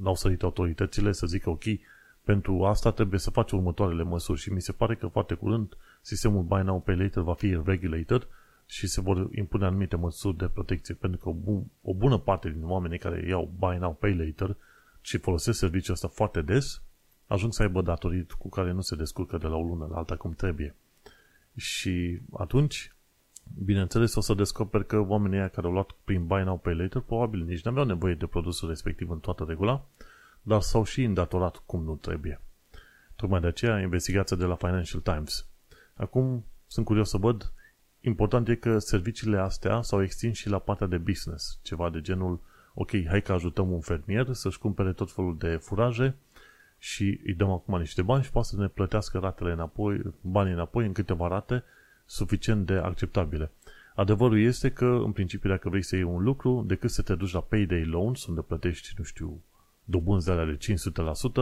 [0.00, 1.64] n-au sărit autoritățile să zică, ok,
[2.24, 6.42] pentru asta trebuie să faci următoarele măsuri și mi se pare că foarte curând sistemul
[6.42, 8.28] Buy Now Pay Later va fi regulated
[8.66, 12.50] și se vor impune anumite măsuri de protecție, pentru că o, bun, o bună parte
[12.50, 14.56] din oamenii care iau Buy Now Pay Later
[15.00, 16.82] și folosesc serviciul ăsta foarte des,
[17.26, 20.16] ajung să aibă datorii cu care nu se descurcă de la o lună la alta
[20.16, 20.74] cum trebuie.
[21.56, 22.94] Și atunci,
[23.64, 27.00] bineînțeles, o să descoperi că oamenii aia care au luat prin Buy Now Pay Later
[27.00, 29.84] probabil nici nu aveau nevoie de produsul respectiv în toată regula,
[30.42, 32.40] dar s-au și îndatorat cum nu trebuie.
[33.16, 35.46] Tocmai de aceea, investigația de la Financial Times.
[35.94, 37.52] Acum, sunt curios să văd,
[38.00, 42.40] important e că serviciile astea s-au extins și la partea de business, ceva de genul,
[42.74, 46.16] ok, hai că ajutăm un fermier să-și cumpere tot felul de furaje
[46.78, 50.86] și îi dăm acum niște bani și poate să ne plătească ratele înapoi, banii înapoi
[50.86, 51.64] în câteva rate
[52.06, 53.50] suficient de acceptabile.
[53.94, 57.32] Adevărul este că, în principiu, dacă vrei să iei un lucru, decât să te duci
[57.32, 59.42] la payday loans, unde plătești, nu știu,
[59.84, 60.74] dobânzi de alea de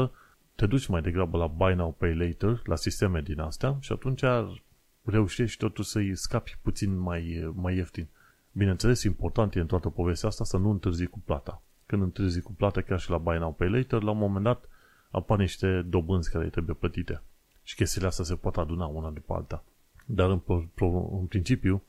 [0.08, 0.10] 500%,
[0.54, 4.22] te duci mai degrabă la buy now, pay later, la sisteme din astea și atunci
[5.04, 8.08] reușești totuși să-i scapi puțin mai, mai ieftin.
[8.52, 11.62] Bineînțeles, important e în toată povestea asta să nu întârzi cu plata.
[11.86, 14.68] Când întârzi cu plata chiar și la buy now, pay later, la un moment dat
[15.10, 17.22] apar niște dobânzi care trebuie plătite.
[17.62, 19.64] Și chestiile astea se pot aduna una după alta.
[20.14, 20.42] Dar în,
[21.20, 21.82] în principiu,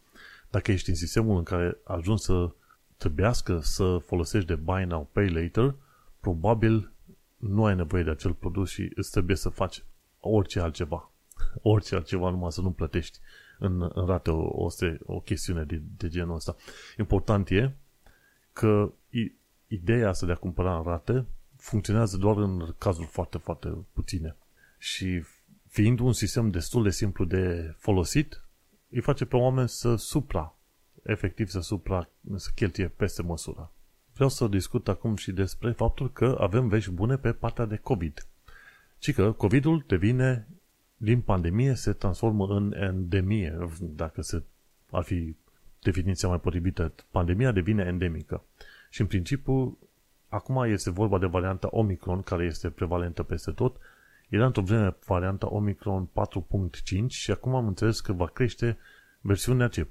[0.49, 2.51] dacă ești în sistemul în care ajungi să
[2.97, 5.75] trebuiască să folosești de buy now, pay later,
[6.19, 6.91] probabil
[7.37, 9.83] nu ai nevoie de acel produs și îți trebuie să faci
[10.19, 11.11] orice altceva.
[11.61, 13.19] Orice altceva, numai să nu plătești
[13.59, 14.67] în, în rate o, o,
[15.05, 16.55] o chestiune de, de genul ăsta.
[16.97, 17.75] Important e
[18.53, 18.91] că
[19.67, 21.25] ideea asta de a cumpăra în rate
[21.57, 24.35] funcționează doar în cazuri foarte, foarte puține.
[24.77, 25.23] Și
[25.73, 28.43] fiind un sistem destul de simplu de folosit,
[28.89, 30.55] îi face pe oameni să supra,
[31.03, 33.71] efectiv să supra, să cheltuie peste măsură.
[34.13, 38.25] Vreau să discut acum și despre faptul că avem vești bune pe partea de COVID.
[38.97, 40.47] Ci că COVID-ul devine,
[40.97, 44.43] din pandemie, se transformă în endemie, dacă se
[44.91, 45.35] ar fi
[45.81, 46.93] definiția mai potrivită.
[47.11, 48.43] Pandemia devine endemică.
[48.89, 49.77] Și în principiu
[50.33, 53.77] Acum este vorba de varianta Omicron, care este prevalentă peste tot.
[54.29, 58.77] Era într-o vreme varianta Omicron 4.5 și acum am înțeles că va crește
[59.21, 59.87] versiunea ce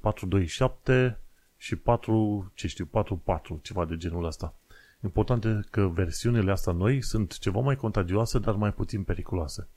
[0.87, 1.15] 4.2.7
[1.57, 4.55] și 4, ce știu, 4.4, ceva de genul ăsta.
[5.03, 9.69] Important e că versiunile astea noi sunt ceva mai contagioase, dar mai puțin periculoase.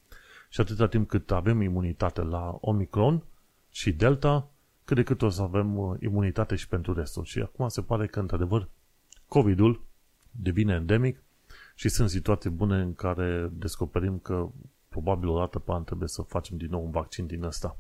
[0.49, 3.23] Și atâta timp cât avem imunitate la Omicron
[3.71, 4.49] și Delta,
[4.85, 7.23] cât de cât o să avem uh, imunitate și pentru restul.
[7.23, 8.67] Și acum se pare că, într-adevăr,
[9.27, 9.81] COVID-ul
[10.31, 11.23] devine endemic
[11.75, 14.49] și sunt situații bune în care descoperim că
[14.89, 17.77] probabil o dată pe an trebuie să facem din nou un vaccin din ăsta.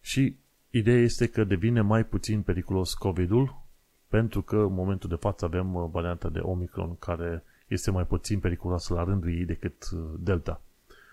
[0.00, 0.36] Și
[0.70, 3.66] ideea este că devine mai puțin periculos COVID-ul
[4.08, 8.40] pentru că în momentul de față avem uh, varianta de Omicron care este mai puțin
[8.40, 10.60] periculoasă la rândul ei decât uh, Delta.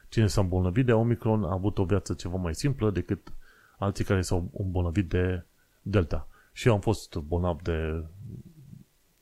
[0.10, 3.34] Cine s-a îmbolnăvit de Omicron a avut o viață ceva mai simplă decât
[3.78, 5.44] alții care s-au îmbolnăvit de
[5.82, 6.28] Delta.
[6.52, 8.04] Și eu am fost bolnav de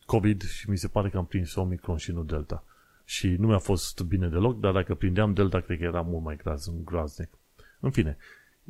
[0.05, 2.63] COVID și mi se pare că am prins Omicron și nu Delta.
[3.13, 6.35] Și nu mi-a fost bine deloc, dar dacă prindeam Delta, cred că era mult mai
[6.35, 7.29] graz, graznic.
[7.79, 8.17] În fine,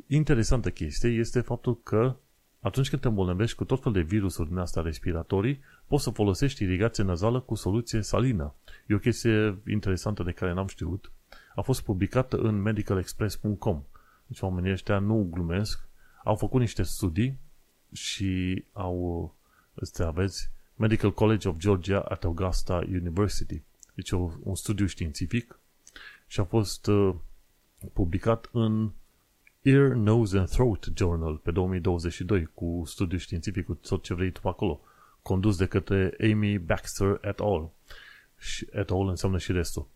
[0.06, 2.16] interesantă chestie este faptul că
[2.60, 6.62] atunci când te îmbolnăvești cu tot fel de virusuri din asta respiratorii, poți să folosești
[6.62, 8.54] irigație nazală cu soluție salină.
[8.86, 11.10] E o chestie interesantă de care n-am știut.
[11.54, 13.82] A fost publicată în medicalexpress.com.
[14.26, 15.88] Deci oamenii ăștia nu glumesc.
[16.24, 17.38] Au făcut niște studii
[17.92, 19.34] și au,
[19.80, 23.62] ăstea aveți, Medical College of Georgia at Augusta University.
[23.94, 24.10] Deci
[24.42, 25.58] un studiu științific
[26.26, 27.14] și a fost uh,
[27.92, 28.90] publicat în
[29.62, 34.48] Ear, Nose and Throat Journal pe 2022 cu studiu științific cu tot ce vrei tu
[34.48, 34.80] acolo,
[35.22, 37.70] condus de către Amy Baxter et al.
[38.38, 39.86] Și et al înseamnă și restul.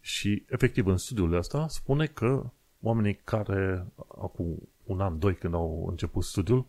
[0.00, 5.86] Și efectiv în studiul ăsta spune că oamenii care acum un an, doi când au
[5.90, 6.66] început studiul,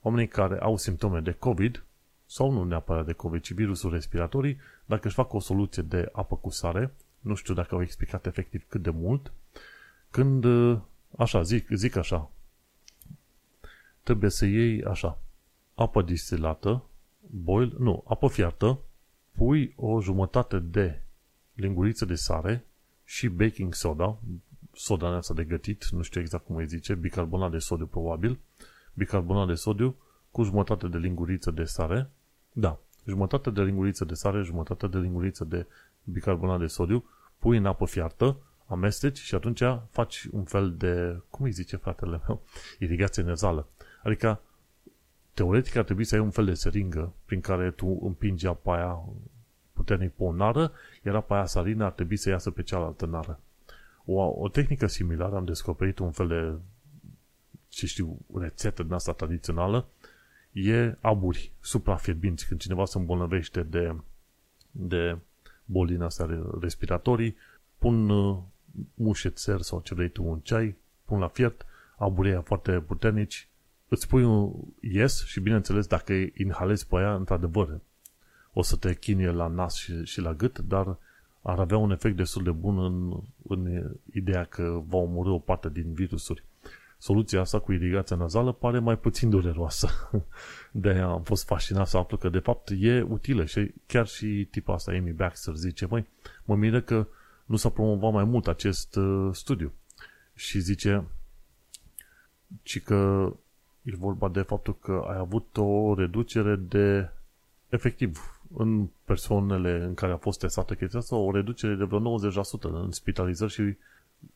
[0.00, 1.84] oamenii care au simptome de COVID
[2.26, 6.36] sau nu neapărat de COVID, ci virusuri respiratorii, dacă își fac o soluție de apă
[6.36, 9.32] cu sare, nu știu dacă au explicat efectiv cât de mult,
[10.10, 10.44] când,
[11.18, 12.30] așa, zic, zic așa,
[14.02, 15.18] trebuie să iei așa,
[15.74, 16.84] apă distilată,
[17.30, 18.78] boil, nu, apă fiartă,
[19.36, 21.02] pui o jumătate de
[21.54, 22.64] linguriță de sare
[23.04, 24.18] și baking soda,
[24.72, 28.38] soda asta de gătit, nu știu exact cum îi zice, bicarbonat de sodiu probabil,
[28.94, 29.96] bicarbonat de sodiu
[30.30, 32.10] cu jumătate de linguriță de sare,
[32.52, 35.66] da, jumătate de linguriță de sare, jumătate de linguriță de
[36.04, 37.04] bicarbonat de sodiu,
[37.38, 42.20] pui în apă fiartă, amesteci și atunci faci un fel de, cum îi zice fratele
[42.26, 42.42] meu,
[42.78, 43.66] irigație nezală.
[44.02, 44.40] Adică,
[45.34, 49.02] teoretic ar trebui să ai un fel de seringă prin care tu împingi apa aia
[49.72, 50.72] puternic pe o nară,
[51.04, 53.40] iar apa aia salină ar trebui să iasă pe cealaltă nară.
[54.04, 56.58] O, o tehnică similară am descoperit un fel de,
[57.68, 59.86] ce știu, rețetă din asta tradițională,
[60.56, 62.46] e aburi suprafierbinți.
[62.46, 63.96] Când cineva se îmbolnăvește de,
[64.70, 65.18] de
[65.64, 66.28] boli din astea
[66.60, 67.36] respiratorii,
[67.78, 68.38] pun uh,
[68.94, 71.66] mușețer sau ce vrei tu, un ceai, pun la fiert,
[71.96, 73.48] aburii foarte puternici,
[73.88, 77.80] îți pui un yes și bineînțeles dacă inhalezi pe aia, într-adevăr,
[78.52, 80.96] o să te chinie la nas și, și la gât, dar
[81.42, 85.68] ar avea un efect destul de bun în, în ideea că va omorâ o parte
[85.68, 86.44] din virusuri.
[87.06, 89.88] Soluția asta cu irigația nazală pare mai puțin dureroasă.
[90.70, 94.48] De aia am fost fascinat să aflu că de fapt e utilă și chiar și
[94.50, 96.06] tipa asta, Amy Baxter, zice, măi,
[96.44, 97.06] mă miră că
[97.44, 99.72] nu s-a promovat mai mult acest uh, studiu.
[100.34, 101.04] Și zice,
[102.62, 103.32] ci că
[103.82, 107.10] e vorba de faptul că ai avut o reducere de
[107.68, 112.60] efectiv în persoanele în care a fost testată chestia asta, o reducere de vreo 90%
[112.60, 113.76] în spitalizări și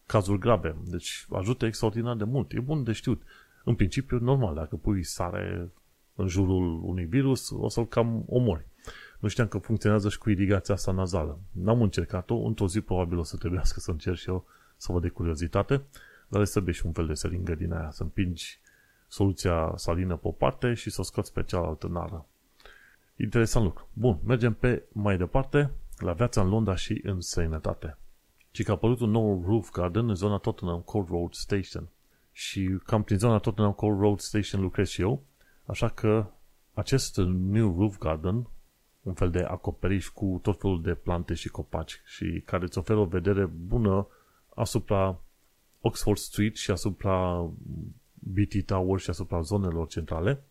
[0.06, 0.76] cazuri grave.
[0.84, 2.52] Deci ajută extraordinar de mult.
[2.52, 3.22] E bun de știut.
[3.64, 5.70] În principiu, normal, dacă pui sare
[6.14, 8.66] în jurul unui virus, o să-l cam omori.
[9.18, 11.38] Nu știam că funcționează și cu irigația asta nazală.
[11.52, 14.44] N-am încercat-o, într-o zi probabil o să trebuiască să încerc și eu
[14.76, 15.82] să văd de curiozitate,
[16.28, 18.60] dar trebuie și un fel de seringă din aia, să împingi
[19.08, 22.26] soluția salină pe o parte și să o scoți pe cealaltă nară.
[23.16, 23.88] Interesant lucru.
[23.92, 27.96] Bun, mergem pe mai departe la viața în Londra și în sănătate.
[28.50, 31.88] Și că a apărut un nou roof garden în zona Tottenham Court Road Station.
[32.32, 35.22] Și cam prin zona Tottenham Court Road Station lucrez și eu,
[35.64, 36.26] așa că
[36.74, 38.46] acest new roof garden,
[39.02, 42.98] un fel de acoperiș cu tot felul de plante și copaci și care îți oferă
[42.98, 44.06] o vedere bună
[44.54, 45.20] asupra
[45.80, 47.48] Oxford Street și asupra
[48.14, 50.42] BT Tower și asupra zonelor centrale,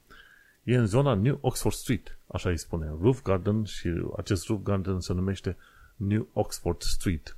[0.63, 4.99] e în zona New Oxford Street, așa îi spune, Roof Garden și acest Roof Garden
[4.99, 5.57] se numește
[5.95, 7.38] New Oxford Street.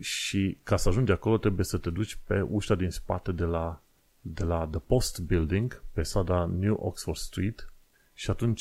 [0.00, 3.82] Și ca să ajungi acolo trebuie să te duci pe ușa din spate de la,
[4.20, 7.72] de la The Post Building, pe strada New Oxford Street,
[8.14, 8.60] și atunci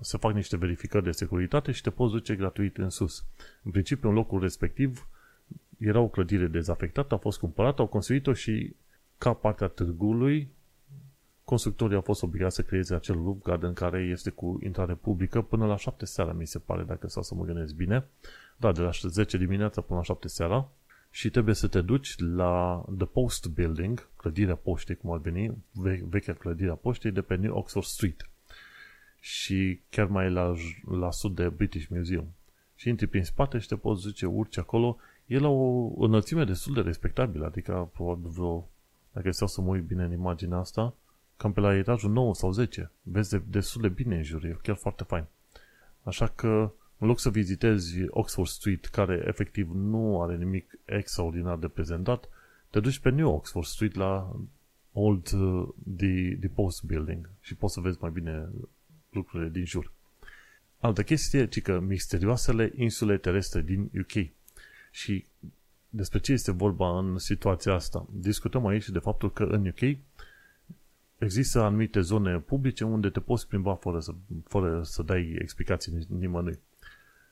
[0.00, 3.24] se fac niște verificări de securitate și te poți duce gratuit în sus.
[3.62, 5.08] În principiu, în locul respectiv
[5.78, 8.74] era o clădire dezafectată, a fost cumpărată, au construit-o și
[9.18, 10.50] ca partea târgului
[11.48, 15.66] constructorii au fost obligați să creeze acel roof garden care este cu intrare publică până
[15.66, 18.06] la 7 seara, mi se pare, dacă sau să mă gândesc bine.
[18.60, 20.68] Da, de la 10 dimineața până la 7 seara
[21.10, 26.04] și trebuie să te duci la The Post Building, clădirea poștei, cum ar veni, ve-
[26.08, 28.28] vechea clădirea poștei de pe New Oxford Street
[29.20, 30.54] și chiar mai la,
[30.90, 32.32] la sud de British Museum.
[32.74, 34.96] Și intri prin spate și te poți duce, urci acolo.
[35.26, 38.68] E la o înălțime destul de respectabilă, adică probabil vreo,
[39.12, 40.94] dacă stau să mă uit bine în imaginea asta,
[41.36, 42.90] cam pe la etajul 9 sau 10.
[43.02, 45.24] Vezi de, destul de bine în jur, e chiar foarte fain.
[46.02, 51.68] Așa că, în loc să vizitezi Oxford Street, care efectiv nu are nimic extraordinar de
[51.68, 52.28] prezentat,
[52.70, 54.36] te duci pe New Oxford Street la
[54.92, 58.48] Old uh, the, the Post Building și poți să vezi mai bine
[59.10, 59.92] lucrurile din jur.
[60.78, 64.28] Altă chestie, ci că misterioasele insule terestre din UK.
[64.90, 65.24] Și
[65.88, 68.06] despre ce este vorba în situația asta?
[68.12, 69.98] Discutăm aici de faptul că în UK
[71.18, 76.58] există anumite zone publice unde te poți plimba fără să, fără să dai explicații nimănui.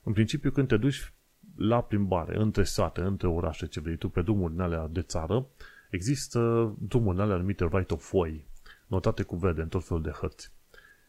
[0.06, 1.12] În principiu, când te duci
[1.56, 5.46] la plimbare, între sate, între orașe, ce vrei tu, pe drumuri alea de țară,
[5.90, 8.46] există drumuri alea anumite right of way,
[8.86, 10.52] notate cu verde în tot felul de hărți.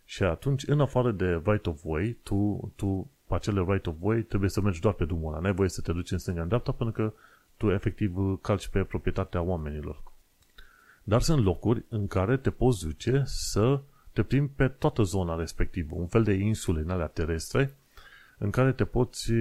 [0.06, 4.22] Și atunci, în afară de right of way, tu, tu pe acele right of way
[4.22, 5.42] trebuie să mergi doar pe drumul ăla.
[5.42, 7.14] N-ai voie să te duci în stânga în dreapta pentru că
[7.58, 10.04] tu efectiv calci pe proprietatea oamenilor.
[11.04, 15.96] Dar sunt locuri în care te poți duce să te plimbi pe toată zona respectivă,
[15.96, 17.76] un fel de insule în alea terestre,
[18.38, 19.32] în care te poți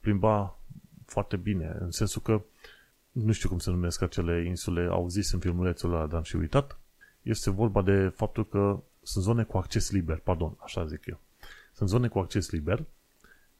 [0.00, 0.58] plimba
[1.04, 2.42] foarte bine, în sensul că
[3.12, 6.36] nu știu cum se numesc acele insule, au zis în filmulețul ăla, dar am și
[6.36, 6.78] uitat,
[7.22, 11.20] este vorba de faptul că sunt zone cu acces liber, pardon, așa zic eu.
[11.72, 12.84] Sunt zone cu acces liber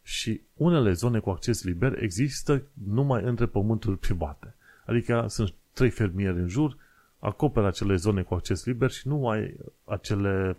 [0.02, 4.54] și unele zone cu acces liber există numai între pământuri private.
[4.86, 6.76] Adică sunt trei fermieri în jur,
[7.18, 10.56] acoperă acele zone cu acces liber și nu ai acele,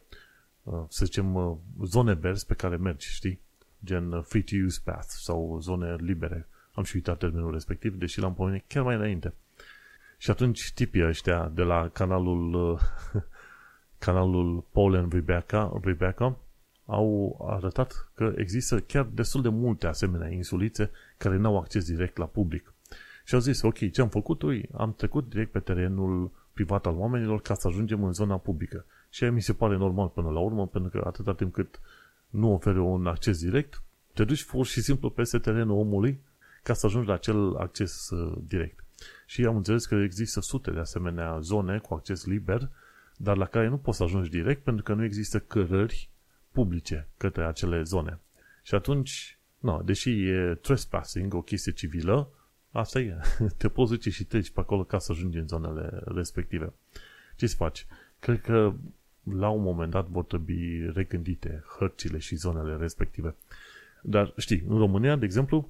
[0.64, 3.40] uh, să zicem, uh, zone verzi pe care mergi, știi?
[3.86, 6.48] Gen uh, free to use path sau zone libere.
[6.74, 9.34] Am și uitat termenul respectiv, deși l-am pomenit chiar mai înainte.
[10.18, 12.80] Și atunci tipii ăștia de la canalul
[14.06, 16.38] canalul Paul and Rebecca, Rebecca
[16.86, 22.18] au arătat că există chiar destul de multe asemenea insulițe care nu au acces direct
[22.18, 22.74] la public.
[23.26, 24.42] Și au zis, ok, ce am făcut?
[24.42, 28.86] Ui, am trecut direct pe terenul privat al oamenilor ca să ajungem în zona publică.
[29.10, 31.80] Și aia mi se pare normal până la urmă, pentru că atâta timp cât
[32.32, 33.82] nu oferi un acces direct,
[34.14, 36.22] te duci pur și simplu peste terenul omului
[36.64, 38.84] ca să ajungi la acel acces uh, direct.
[39.26, 42.70] Și am înțeles că există sute de asemenea zone cu acces liber,
[43.18, 46.10] dar la care nu poți să ajungi direct pentru că nu există cărări
[46.52, 48.20] publice către acele zone.
[48.64, 52.30] Și atunci, no, deși e trespassing, o chestie civilă,
[52.72, 53.18] asta e.
[53.58, 56.74] Te poți duce și treci pe acolo ca să ajungi în zonele respective.
[57.36, 57.88] Ce să faci?
[58.20, 58.74] Cred că
[59.24, 63.36] la un moment dat vor trebui regândite hărțile și zonele respective.
[64.02, 65.70] Dar știi, în România, de exemplu,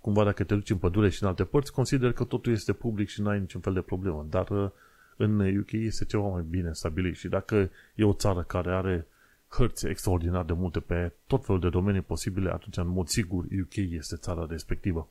[0.00, 3.08] cumva dacă te duci în pădure și în alte părți, consider că totul este public
[3.08, 4.26] și nu ai niciun fel de problemă.
[4.30, 4.70] Dar uh,
[5.16, 9.06] în UK este ceva mai bine stabilit și dacă e o țară care are
[9.48, 13.76] hărți extraordinar de multe pe tot felul de domenii posibile, atunci în mod sigur UK
[13.76, 15.08] este țara respectivă.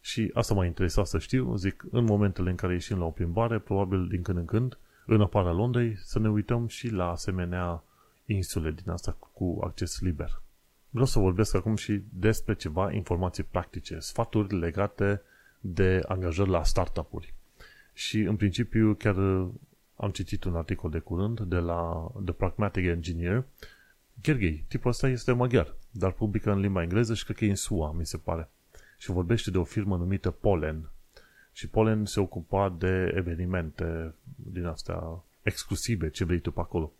[0.00, 3.58] Și asta m-a interesat să știu, zic, în momentele în care ieșim la o plimbare,
[3.58, 7.82] probabil din când în când, în afara Londrei, să ne uităm și la asemenea
[8.26, 10.40] insule din asta cu acces liber.
[10.90, 15.22] Vreau să vorbesc acum și despre ceva informații practice, sfaturi legate
[15.60, 17.34] de angajări la startup-uri.
[17.92, 19.16] Și în principiu chiar
[19.96, 23.44] am citit un articol de curând de la The Pragmatic Engineer.
[24.22, 27.54] Gherghei, tipul ăsta este maghiar, dar publică în limba engleză și cred că e în
[27.54, 28.50] SUA, mi se pare.
[28.98, 30.90] Și vorbește de o firmă numită Pollen.
[31.54, 36.92] Și Pollen se ocupa de evenimente din astea exclusive, ce vrei tu pe acolo.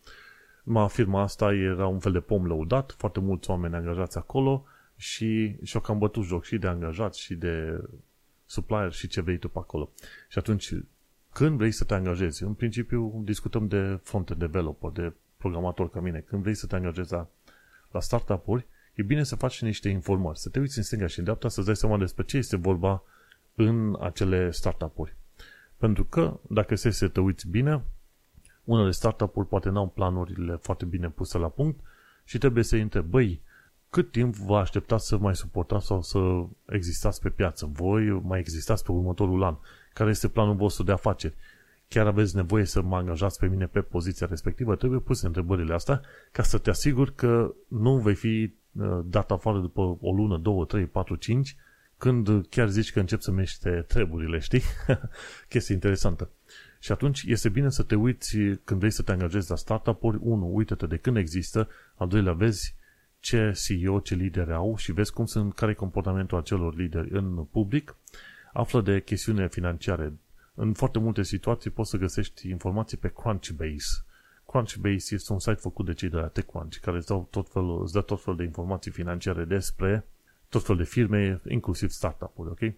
[0.63, 4.65] Ma firma asta era un fel de pom lăudat, foarte mulți oameni angajați acolo
[4.97, 7.85] și și-au cam bătut joc și de angajați și de
[8.47, 9.91] supplier și ce vrei tu pe acolo.
[10.29, 10.75] Și atunci
[11.33, 16.19] când vrei să te angajezi, în principiu discutăm de front developer, de programator ca mine,
[16.19, 17.29] când vrei să te angajezi la,
[17.91, 21.25] la startup-uri, e bine să faci niște informări, să te uiți în stânga și în
[21.25, 23.03] dreapta, să-ți dai seama despre ce este vorba
[23.55, 25.17] în acele startup-uri.
[25.77, 27.85] Pentru că, dacă se să te uiți bine,
[28.65, 31.81] unele startup-uri poate n-au planurile foarte bine puse la punct
[32.25, 33.43] și trebuie să-i întrebi, băi,
[33.91, 37.71] cât timp vă așteptați să mai suportați sau să existați pe piață?
[37.73, 39.57] Voi mai existați pe următorul an?
[39.95, 41.35] care este planul vostru de afaceri.
[41.89, 44.77] Chiar aveți nevoie să mă angajați pe mine pe poziția respectivă?
[44.77, 46.01] Trebuie puse întrebările astea
[46.33, 50.65] ca să te asiguri că nu vei fi uh, dat afară după o lună, două,
[50.65, 51.57] trei, patru, cinci,
[52.05, 54.63] când chiar zici că încep să mește treburile, știi?
[55.49, 56.31] Chestie interesantă.
[56.79, 60.51] Și atunci este bine să te uiți când vrei să te angajezi la startup-uri, unu,
[60.55, 62.75] uită-te de când există, al doilea, vezi
[63.21, 67.45] ce CEO, ce lideri au și vezi cum sunt, care e comportamentul acelor lideri în
[67.45, 67.97] public
[68.53, 70.13] află de chestiune financiare.
[70.55, 74.05] În foarte multe situații poți să găsești informații pe Crunchbase.
[74.47, 77.83] Crunchbase este un site făcut de cei de la TechCrunch, care îți, dau tot felul,
[77.83, 80.05] îți dă tot felul de informații financiare despre
[80.55, 82.75] tot felul de firme, inclusiv startup-uri, ok?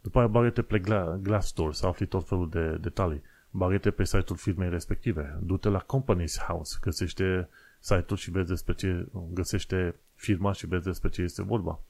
[0.00, 0.78] După aia bagă pe
[1.22, 3.22] Glassdoor să afli tot felul de detalii.
[3.50, 5.38] bagă pe site-ul firmei respective.
[5.42, 7.48] Du-te la Companies House, găsește
[7.80, 11.80] site-ul și vezi despre ce găsește firma și vezi despre ce este vorba.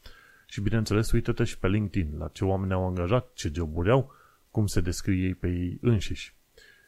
[0.46, 4.12] Și bineînțeles, uită-te și pe LinkedIn, la ce oameni au angajat, ce joburi au,
[4.50, 6.34] cum se descrie ei pe ei înșiși.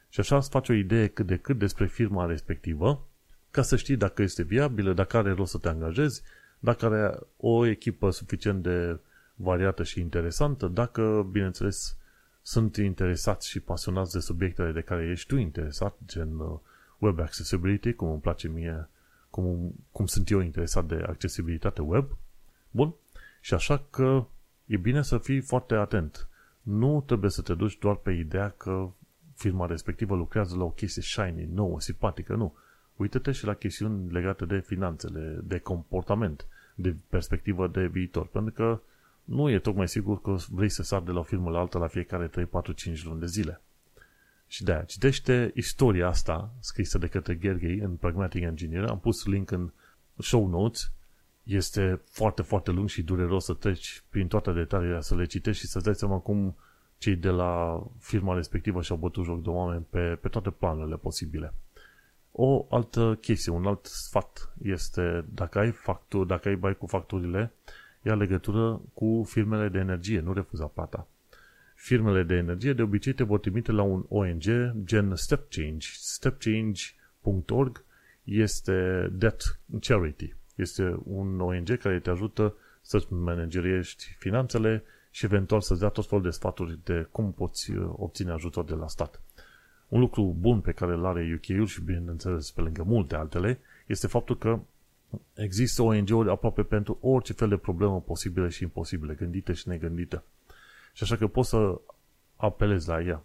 [0.09, 3.07] Și așa îți faci o idee cât de cât despre firma respectivă,
[3.51, 6.23] ca să știi dacă este viabilă, dacă are rost să te angajezi,
[6.67, 8.99] dacă are o echipă suficient de
[9.35, 11.97] variată și interesantă, dacă, bineînțeles,
[12.43, 16.59] sunt interesați și pasionați de subiectele de care ești tu interesat, gen uh,
[16.99, 18.89] web accessibility, cum îmi place mie,
[19.31, 22.17] cum, cum sunt eu interesat de accesibilitate web.
[22.71, 22.95] Bun?
[23.41, 24.27] Și așa că
[24.65, 26.29] e bine să fii foarte atent.
[26.63, 28.91] Nu trebuie să te duci doar pe ideea că
[29.35, 32.55] firma respectivă lucrează la o chestie shiny, nouă, simpatică, nu.
[32.97, 36.47] Uită-te și la chestiuni legate de finanțele, de comportament,
[36.79, 38.81] de perspectivă de viitor, pentru că
[39.25, 41.87] nu e tocmai sigur că vrei să sar de la o firmă la alta la
[41.87, 43.61] fiecare 3, 4, 5 luni de zile.
[44.47, 48.85] Și de-aia, citește istoria asta scrisă de către Gergely în Pragmatic Engineer.
[48.85, 49.73] Am pus link în
[50.19, 50.93] show notes
[51.43, 55.69] este foarte, foarte lung și dureros să treci prin toate detaliile să le citești și
[55.71, 56.57] să-ți dai seama cum
[56.99, 61.55] cei de la firma respectivă și-au bătut joc de oameni pe, pe toate planurile posibile.
[62.39, 67.53] O altă chestie, un alt sfat este dacă ai facturi, dacă ai bai cu facturile,
[68.03, 71.09] ia legătură cu firmele de energie, nu refuza plata.
[71.75, 74.43] Firmele de energie de obicei te vor trimite la un ONG
[74.85, 75.87] gen Step Change.
[75.93, 77.85] StepChange.org
[78.25, 80.35] este Debt Charity.
[80.55, 86.25] Este un ONG care te ajută să-ți manageriești finanțele și eventual să-ți dea tot felul
[86.25, 89.21] de sfaturi de cum poți uh, obține ajutor de la stat.
[89.89, 94.07] Un lucru bun pe care îl are UK-ul și bineînțeles pe lângă multe altele este
[94.07, 94.61] faptul că
[95.35, 100.23] există ONG-uri aproape pentru orice fel de problemă posibilă și imposibile, gândite și negândite.
[100.93, 101.81] Și așa că poți să
[102.37, 103.25] apelezi la ea,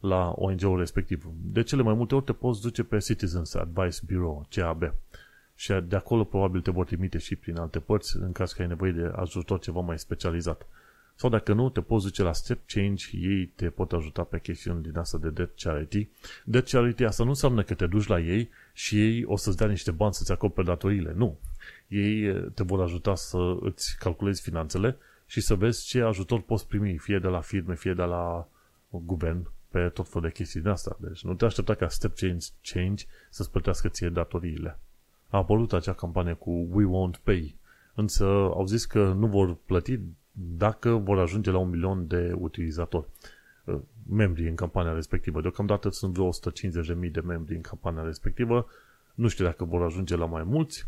[0.00, 1.26] la ONG-ul respectiv.
[1.42, 4.94] De cele mai multe ori te poți duce pe Citizens Advice Bureau, CAB.
[5.54, 8.68] Și de acolo probabil te vor trimite și prin alte părți în caz că ai
[8.68, 10.66] nevoie de ajutor ceva mai specializat.
[11.20, 14.82] Sau dacă nu, te poți duce la Step Change, ei te pot ajuta pe chestiuni
[14.82, 16.08] din asta de Debt Charity.
[16.44, 19.66] Debt Charity asta nu înseamnă că te duci la ei și ei o să-ți dea
[19.66, 21.12] niște bani să-ți acoperi datoriile.
[21.16, 21.38] Nu.
[21.88, 24.96] Ei eh, te vor ajuta să îți calculezi finanțele
[25.26, 28.48] și să vezi ce ajutor poți primi, fie de la firme, fie de la
[28.88, 30.96] guvern, pe tot felul de chestii din asta.
[31.00, 34.78] Deci nu te aștepta ca Step Change, change să-ți plătească ție datoriile.
[35.28, 37.56] A apărut acea campanie cu We Won't Pay,
[37.94, 40.00] însă au zis că nu vor plăti
[40.56, 43.06] dacă vor ajunge la un milion de utilizatori,
[43.64, 43.78] uh,
[44.10, 45.40] membri în campania respectivă.
[45.40, 48.66] Deocamdată sunt vreo 150.000 de membri în campania respectivă.
[49.14, 50.86] Nu știu dacă vor ajunge la mai mulți.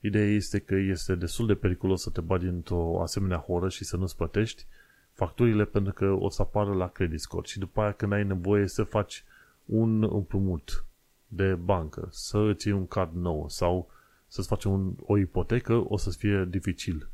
[0.00, 3.96] Ideea este că este destul de periculos să te bagi într-o asemenea horă și să
[3.96, 4.66] nu-ți plătești
[5.12, 8.66] facturile pentru că o să apară la credit score și după aia când ai nevoie
[8.66, 9.24] să faci
[9.64, 10.84] un împrumut
[11.28, 13.90] de bancă, să îți iei un card nou sau
[14.26, 17.08] să-ți faci un, o ipotecă, o să-ți fie dificil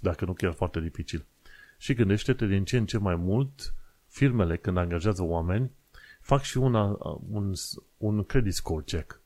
[0.00, 1.24] dacă nu chiar foarte dificil.
[1.78, 3.74] Și gândește-te din ce în ce mai mult,
[4.08, 5.70] firmele când angajează oameni,
[6.20, 6.98] fac și una,
[7.30, 7.52] un,
[7.96, 9.20] un credit score check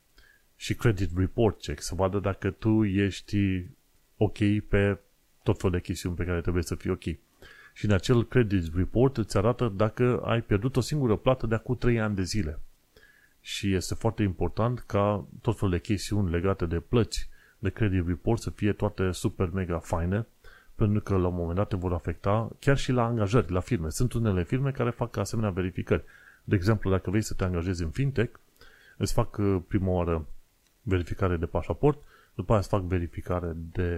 [0.56, 3.66] și credit report check, să vadă dacă tu ești
[4.16, 4.38] ok
[4.68, 4.98] pe
[5.42, 7.02] tot felul de chestiuni pe care trebuie să fii ok.
[7.72, 11.76] Și în acel credit report îți arată dacă ai pierdut o singură plată de acum
[11.76, 12.60] 3 ani de zile.
[13.40, 18.40] Și este foarte important ca tot felul de chestiuni legate de plăți de credit report
[18.40, 20.26] să fie toate super mega fine
[20.80, 23.88] pentru că la un moment dat te vor afecta chiar și la angajări, la firme.
[23.88, 26.04] Sunt unele firme care fac asemenea verificări.
[26.44, 28.38] De exemplu, dacă vrei să te angajezi în fintech,
[28.96, 30.26] îți fac uh, prima oară
[30.82, 32.02] verificare de pașaport,
[32.34, 33.88] după aia îți fac verificare de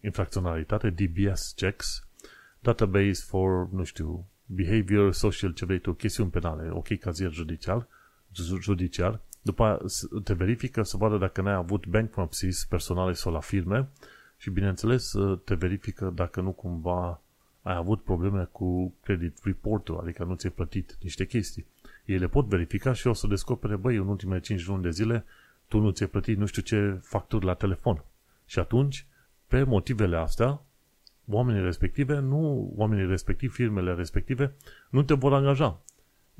[0.00, 2.06] infracționalitate, DBS checks,
[2.60, 7.86] database for, nu știu, behavior, social, ce vrei tu, chestiuni penale, ok, cazier judiciar,
[8.60, 9.78] judiciar, după aia
[10.24, 13.88] te verifică să vadă dacă n-ai avut bankruptcies personale sau la firme,
[14.36, 15.14] și bineînțeles
[15.44, 17.20] te verifică dacă nu cumva
[17.62, 21.66] ai avut probleme cu credit report adică nu ți-ai plătit niște chestii.
[22.04, 25.24] Ei le pot verifica și o să descopere, băi, în ultimele 5 luni de zile
[25.68, 28.04] tu nu ți-ai plătit nu știu ce facturi la telefon.
[28.46, 29.06] Și atunci,
[29.46, 30.62] pe motivele astea,
[31.28, 34.54] oamenii respective, nu, oamenii respectivi, firmele respective,
[34.90, 35.80] nu te vor angaja.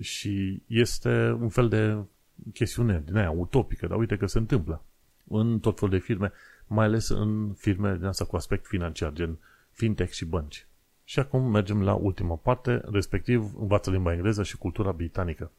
[0.00, 1.96] Și este un fel de
[2.52, 4.84] chestiune din aia utopică, dar uite că se întâmplă
[5.28, 6.32] în tot felul de firme
[6.66, 9.38] mai ales în firme din asta cu aspect financiar, gen
[9.70, 10.66] fintech și bănci.
[11.04, 15.50] Și acum mergem la ultima parte, respectiv învață limba engleză și cultura britanică.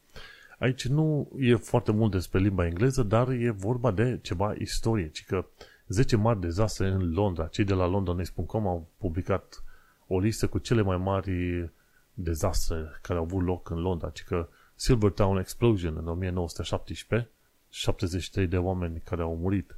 [0.60, 5.26] Aici nu e foarte mult despre limba engleză, dar e vorba de ceva istorie, ci
[5.26, 5.46] că
[5.88, 7.48] 10 mari dezastre în Londra.
[7.48, 9.64] Cei de la londonese.com au publicat
[10.08, 11.70] o listă cu cele mai mari
[12.14, 17.30] dezastre care au avut loc în Londra, ci că Silvertown Explosion în 1917,
[17.70, 19.77] 73 de oameni care au murit.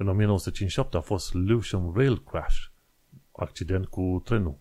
[0.00, 2.64] În 1957 a fost Lewisham Rail Crash,
[3.32, 4.58] accident cu trenul.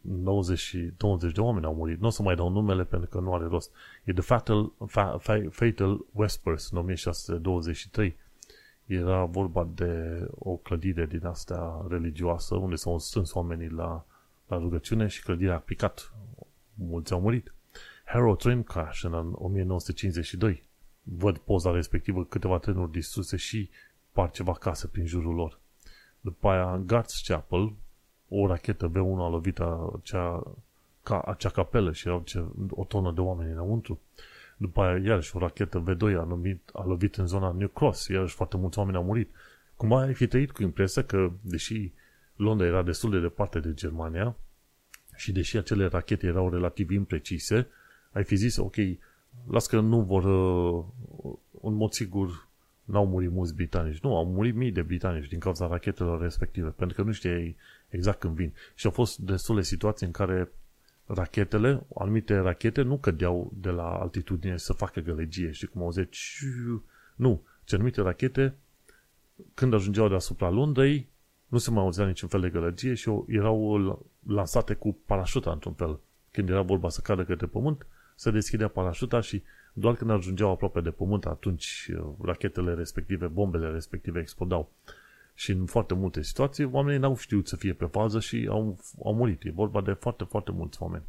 [0.00, 2.00] 90, 20 de oameni au murit.
[2.00, 3.72] Nu o să mai dau numele pentru că nu are rost.
[4.04, 8.16] E The Fatal, fa, fa, Fatal Vespers în 1623.
[8.84, 14.06] Era vorba de o clădire din astea religioasă unde s-au strâns oamenii la,
[14.46, 16.12] la rugăciune și clădirea a picat.
[16.74, 17.54] Mulți au murit.
[18.04, 20.62] Harrow Train Crash în 1952.
[21.02, 23.70] Văd poza respectivă, câteva trenuri distruse și
[24.16, 25.58] par ceva case prin jurul lor.
[26.20, 27.72] După aia, Guards Chapel,
[28.28, 30.42] o rachetă V1 a lovit acea,
[31.02, 34.00] ca, acea capelă și erau ce, o tonă de oameni înăuntru.
[34.56, 38.34] După aia, iarăși, o rachetă V2 a lovit, a lovit în zona New Cross, iarăși
[38.34, 39.30] foarte mulți oameni au murit.
[39.76, 41.92] Cumva ai fi trăit cu impresia că, deși
[42.36, 44.36] Londra era destul de departe de Germania
[45.16, 47.68] și deși acele rachete erau relativ imprecise,
[48.12, 48.74] ai fi zis, ok,
[49.50, 50.84] las că nu vor, uh,
[51.62, 52.45] în mod sigur,
[52.86, 54.00] n-au murit mulți britanici.
[54.00, 57.56] Nu, au murit mii de britanici din cauza rachetelor respective, pentru că nu știai
[57.88, 58.52] exact când vin.
[58.74, 60.50] Și au fost destule situații în care
[61.06, 66.06] rachetele, anumite rachete nu cădeau de la altitudine să facă gălăgie, știi cum au zis,
[67.16, 68.54] nu, Și anumite rachete,
[69.54, 71.08] când ajungeau deasupra Londrei,
[71.46, 76.00] nu se mai auzea niciun fel de gălăgie și erau lansate cu parașuta într-un fel.
[76.30, 79.42] Când era vorba să cadă către pământ, se deschidea parașuta și
[79.78, 84.72] doar când ajungeau aproape de pământ, atunci uh, rachetele respective, bombele respective explodau.
[85.34, 89.14] Și în foarte multe situații, oamenii n-au știut să fie pe fază și au, au
[89.14, 89.44] murit.
[89.44, 91.04] E vorba de foarte, foarte mulți oameni.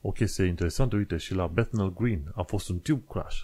[0.00, 3.42] O chestie interesantă, uite, și la Bethnal Green a fost un tube crash.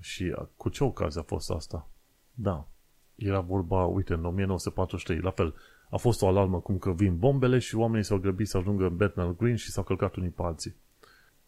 [0.00, 1.88] Și uh, cu ce ocazie a fost asta?
[2.34, 2.68] Da,
[3.14, 5.54] era vorba, uite, în 1943, la fel,
[5.90, 8.96] a fost o alarmă cum că vin bombele și oamenii s-au grăbit să ajungă în
[8.96, 10.74] Bethnal Green și s-au călcat unii pe alții.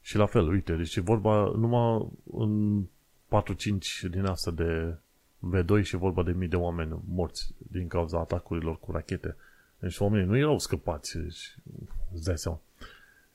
[0.09, 4.97] Și la fel, uite, deci e vorba numai în 4-5 din asta de
[5.53, 9.37] V2 și e vorba de mii de oameni morți din cauza atacurilor cu rachete.
[9.79, 11.57] Deci oamenii nu erau scăpați, deci,
[12.15, 12.61] îți dai seama.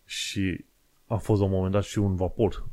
[0.06, 0.66] Și
[1.08, 2.68] a fost la un moment dat și un vapor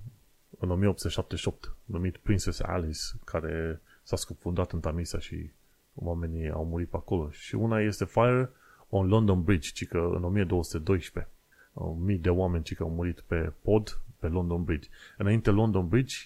[0.59, 5.51] în 1878 numit Princess Alice care s-a scufundat în Tamisa și
[5.95, 7.31] oamenii au murit pe acolo.
[7.31, 8.51] Și una este Fire
[8.89, 11.33] on London Bridge, ci că în 1212
[11.99, 14.89] mii de oameni ci că au murit pe pod, pe London Bridge.
[15.17, 16.17] Înainte London Bridge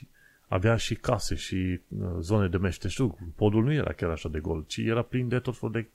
[0.49, 3.19] avea și case și uh, zone de meșteșug.
[3.35, 5.89] Podul nu era chiar așa de gol, ci era plin de tot felul de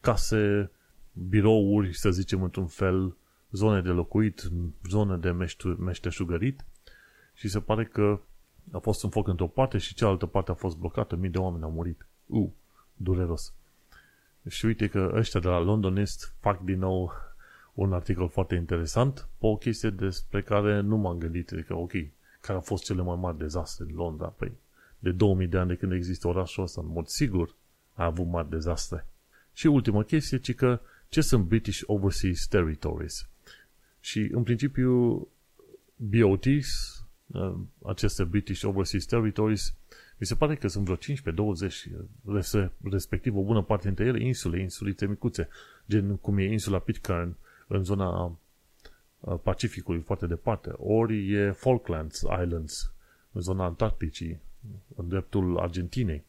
[0.00, 0.70] case,
[1.12, 3.16] birouri, să zicem într-un fel,
[3.50, 4.50] zone de locuit,
[4.88, 5.46] zone de
[5.78, 6.64] meșteșugărit
[7.34, 8.20] și se pare că
[8.72, 11.64] a fost un foc într-o parte și cealaltă parte a fost blocată, mii de oameni
[11.64, 12.06] au murit.
[12.26, 12.50] U, uh,
[12.96, 13.54] dureros.
[14.48, 17.12] Și uite că ăștia de la London East fac din nou
[17.76, 21.52] un articol foarte interesant pe o chestie despre care nu m-am gândit.
[21.52, 21.92] Adică, ok,
[22.40, 24.26] care au fost cele mai mari dezastre în Londra?
[24.26, 24.52] Păi,
[24.98, 27.54] de 2000 de ani de când există orașul ăsta, în mod sigur,
[27.92, 29.06] a avut mari dezastre.
[29.52, 33.28] Și ultima chestie, ci că ce sunt British Overseas Territories?
[34.00, 35.28] Și, în principiu,
[35.96, 37.54] BOTs, uh,
[37.84, 39.74] aceste British Overseas Territories,
[40.18, 45.06] mi se pare că sunt vreo 15-20, respectiv o bună parte dintre ele insule, insulițe
[45.06, 45.48] micuțe,
[45.88, 47.36] gen cum e insula Pitcairn,
[47.66, 48.38] în zona
[49.42, 52.92] Pacificului foarte departe, ori e Falklands Islands,
[53.32, 54.40] în zona Antarcticii,
[54.96, 56.24] în dreptul Argentinei.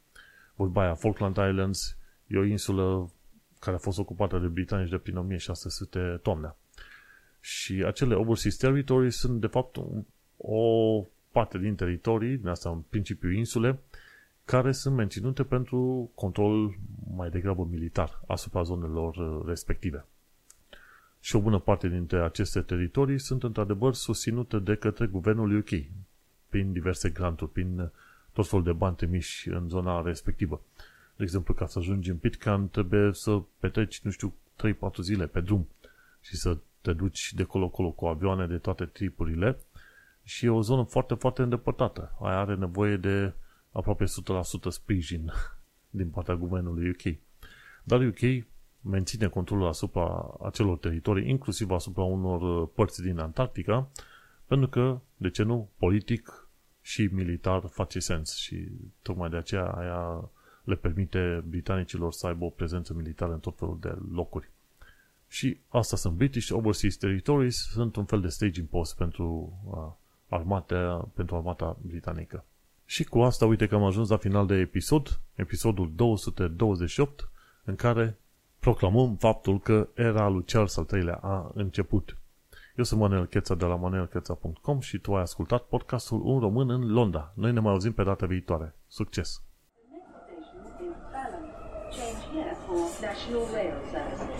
[0.56, 3.12] Vorba aia, Falkland Islands e o insulă
[3.60, 6.56] care a fost ocupată de britanici de prin 1600 toamnea.
[7.40, 9.78] Și acele overseas territories sunt de fapt
[10.38, 13.80] o parte din teritorii, din asta în principiu insule,
[14.46, 16.78] care sunt menținute pentru control
[17.16, 20.06] mai degrabă militar asupra zonelor uh, respective.
[21.28, 25.70] Și o bună parte dintre aceste teritorii sunt într-adevăr susținute de către guvernul UK
[26.50, 27.92] prin diverse granturi, prin
[28.34, 30.62] tot felul de bani trimiși în zona respectivă.
[31.16, 34.34] De exemplu, ca să ajungi în Pitcairn, trebuie să petreci, nu știu,
[34.66, 35.68] 3-4 zile pe drum
[36.22, 39.58] și să te duci de colo-colo cu avioane de toate tipurile
[40.24, 42.18] și e o zonă foarte, foarte îndepărtată.
[42.22, 43.34] Aia are nevoie de
[43.72, 44.08] aproape 100%
[44.70, 45.32] sprijin
[46.00, 47.18] din partea guvernului UK.
[47.84, 48.46] Dar UK
[48.90, 53.90] menține controlul asupra acelor teritorii, inclusiv asupra unor uh, părți din Antarctica,
[54.46, 56.48] pentru că, de ce nu, politic
[56.82, 58.68] și militar face sens și
[59.02, 60.30] tocmai de aceea aia
[60.64, 64.50] le permite britanicilor să aibă o prezență militară în tot felul de locuri.
[65.28, 69.92] Și asta sunt British Overseas Territories, sunt un fel de staging post pentru uh,
[70.30, 72.46] armata, pentru armata britanică.
[72.86, 77.30] Și cu asta, uite că am ajuns la final de episod, episodul 228,
[77.64, 78.18] în care
[78.68, 82.18] proclamăm faptul că era lui Charles al III-lea a început.
[82.76, 86.92] Eu sunt Manuel Cheța de la manuelcheța.com și tu ai ascultat podcastul Un Român în
[86.94, 87.32] Londra.
[87.36, 88.76] Noi ne mai auzim pe data viitoare.
[88.88, 89.42] Succes!
[91.98, 94.37] Change here for National Rail Services.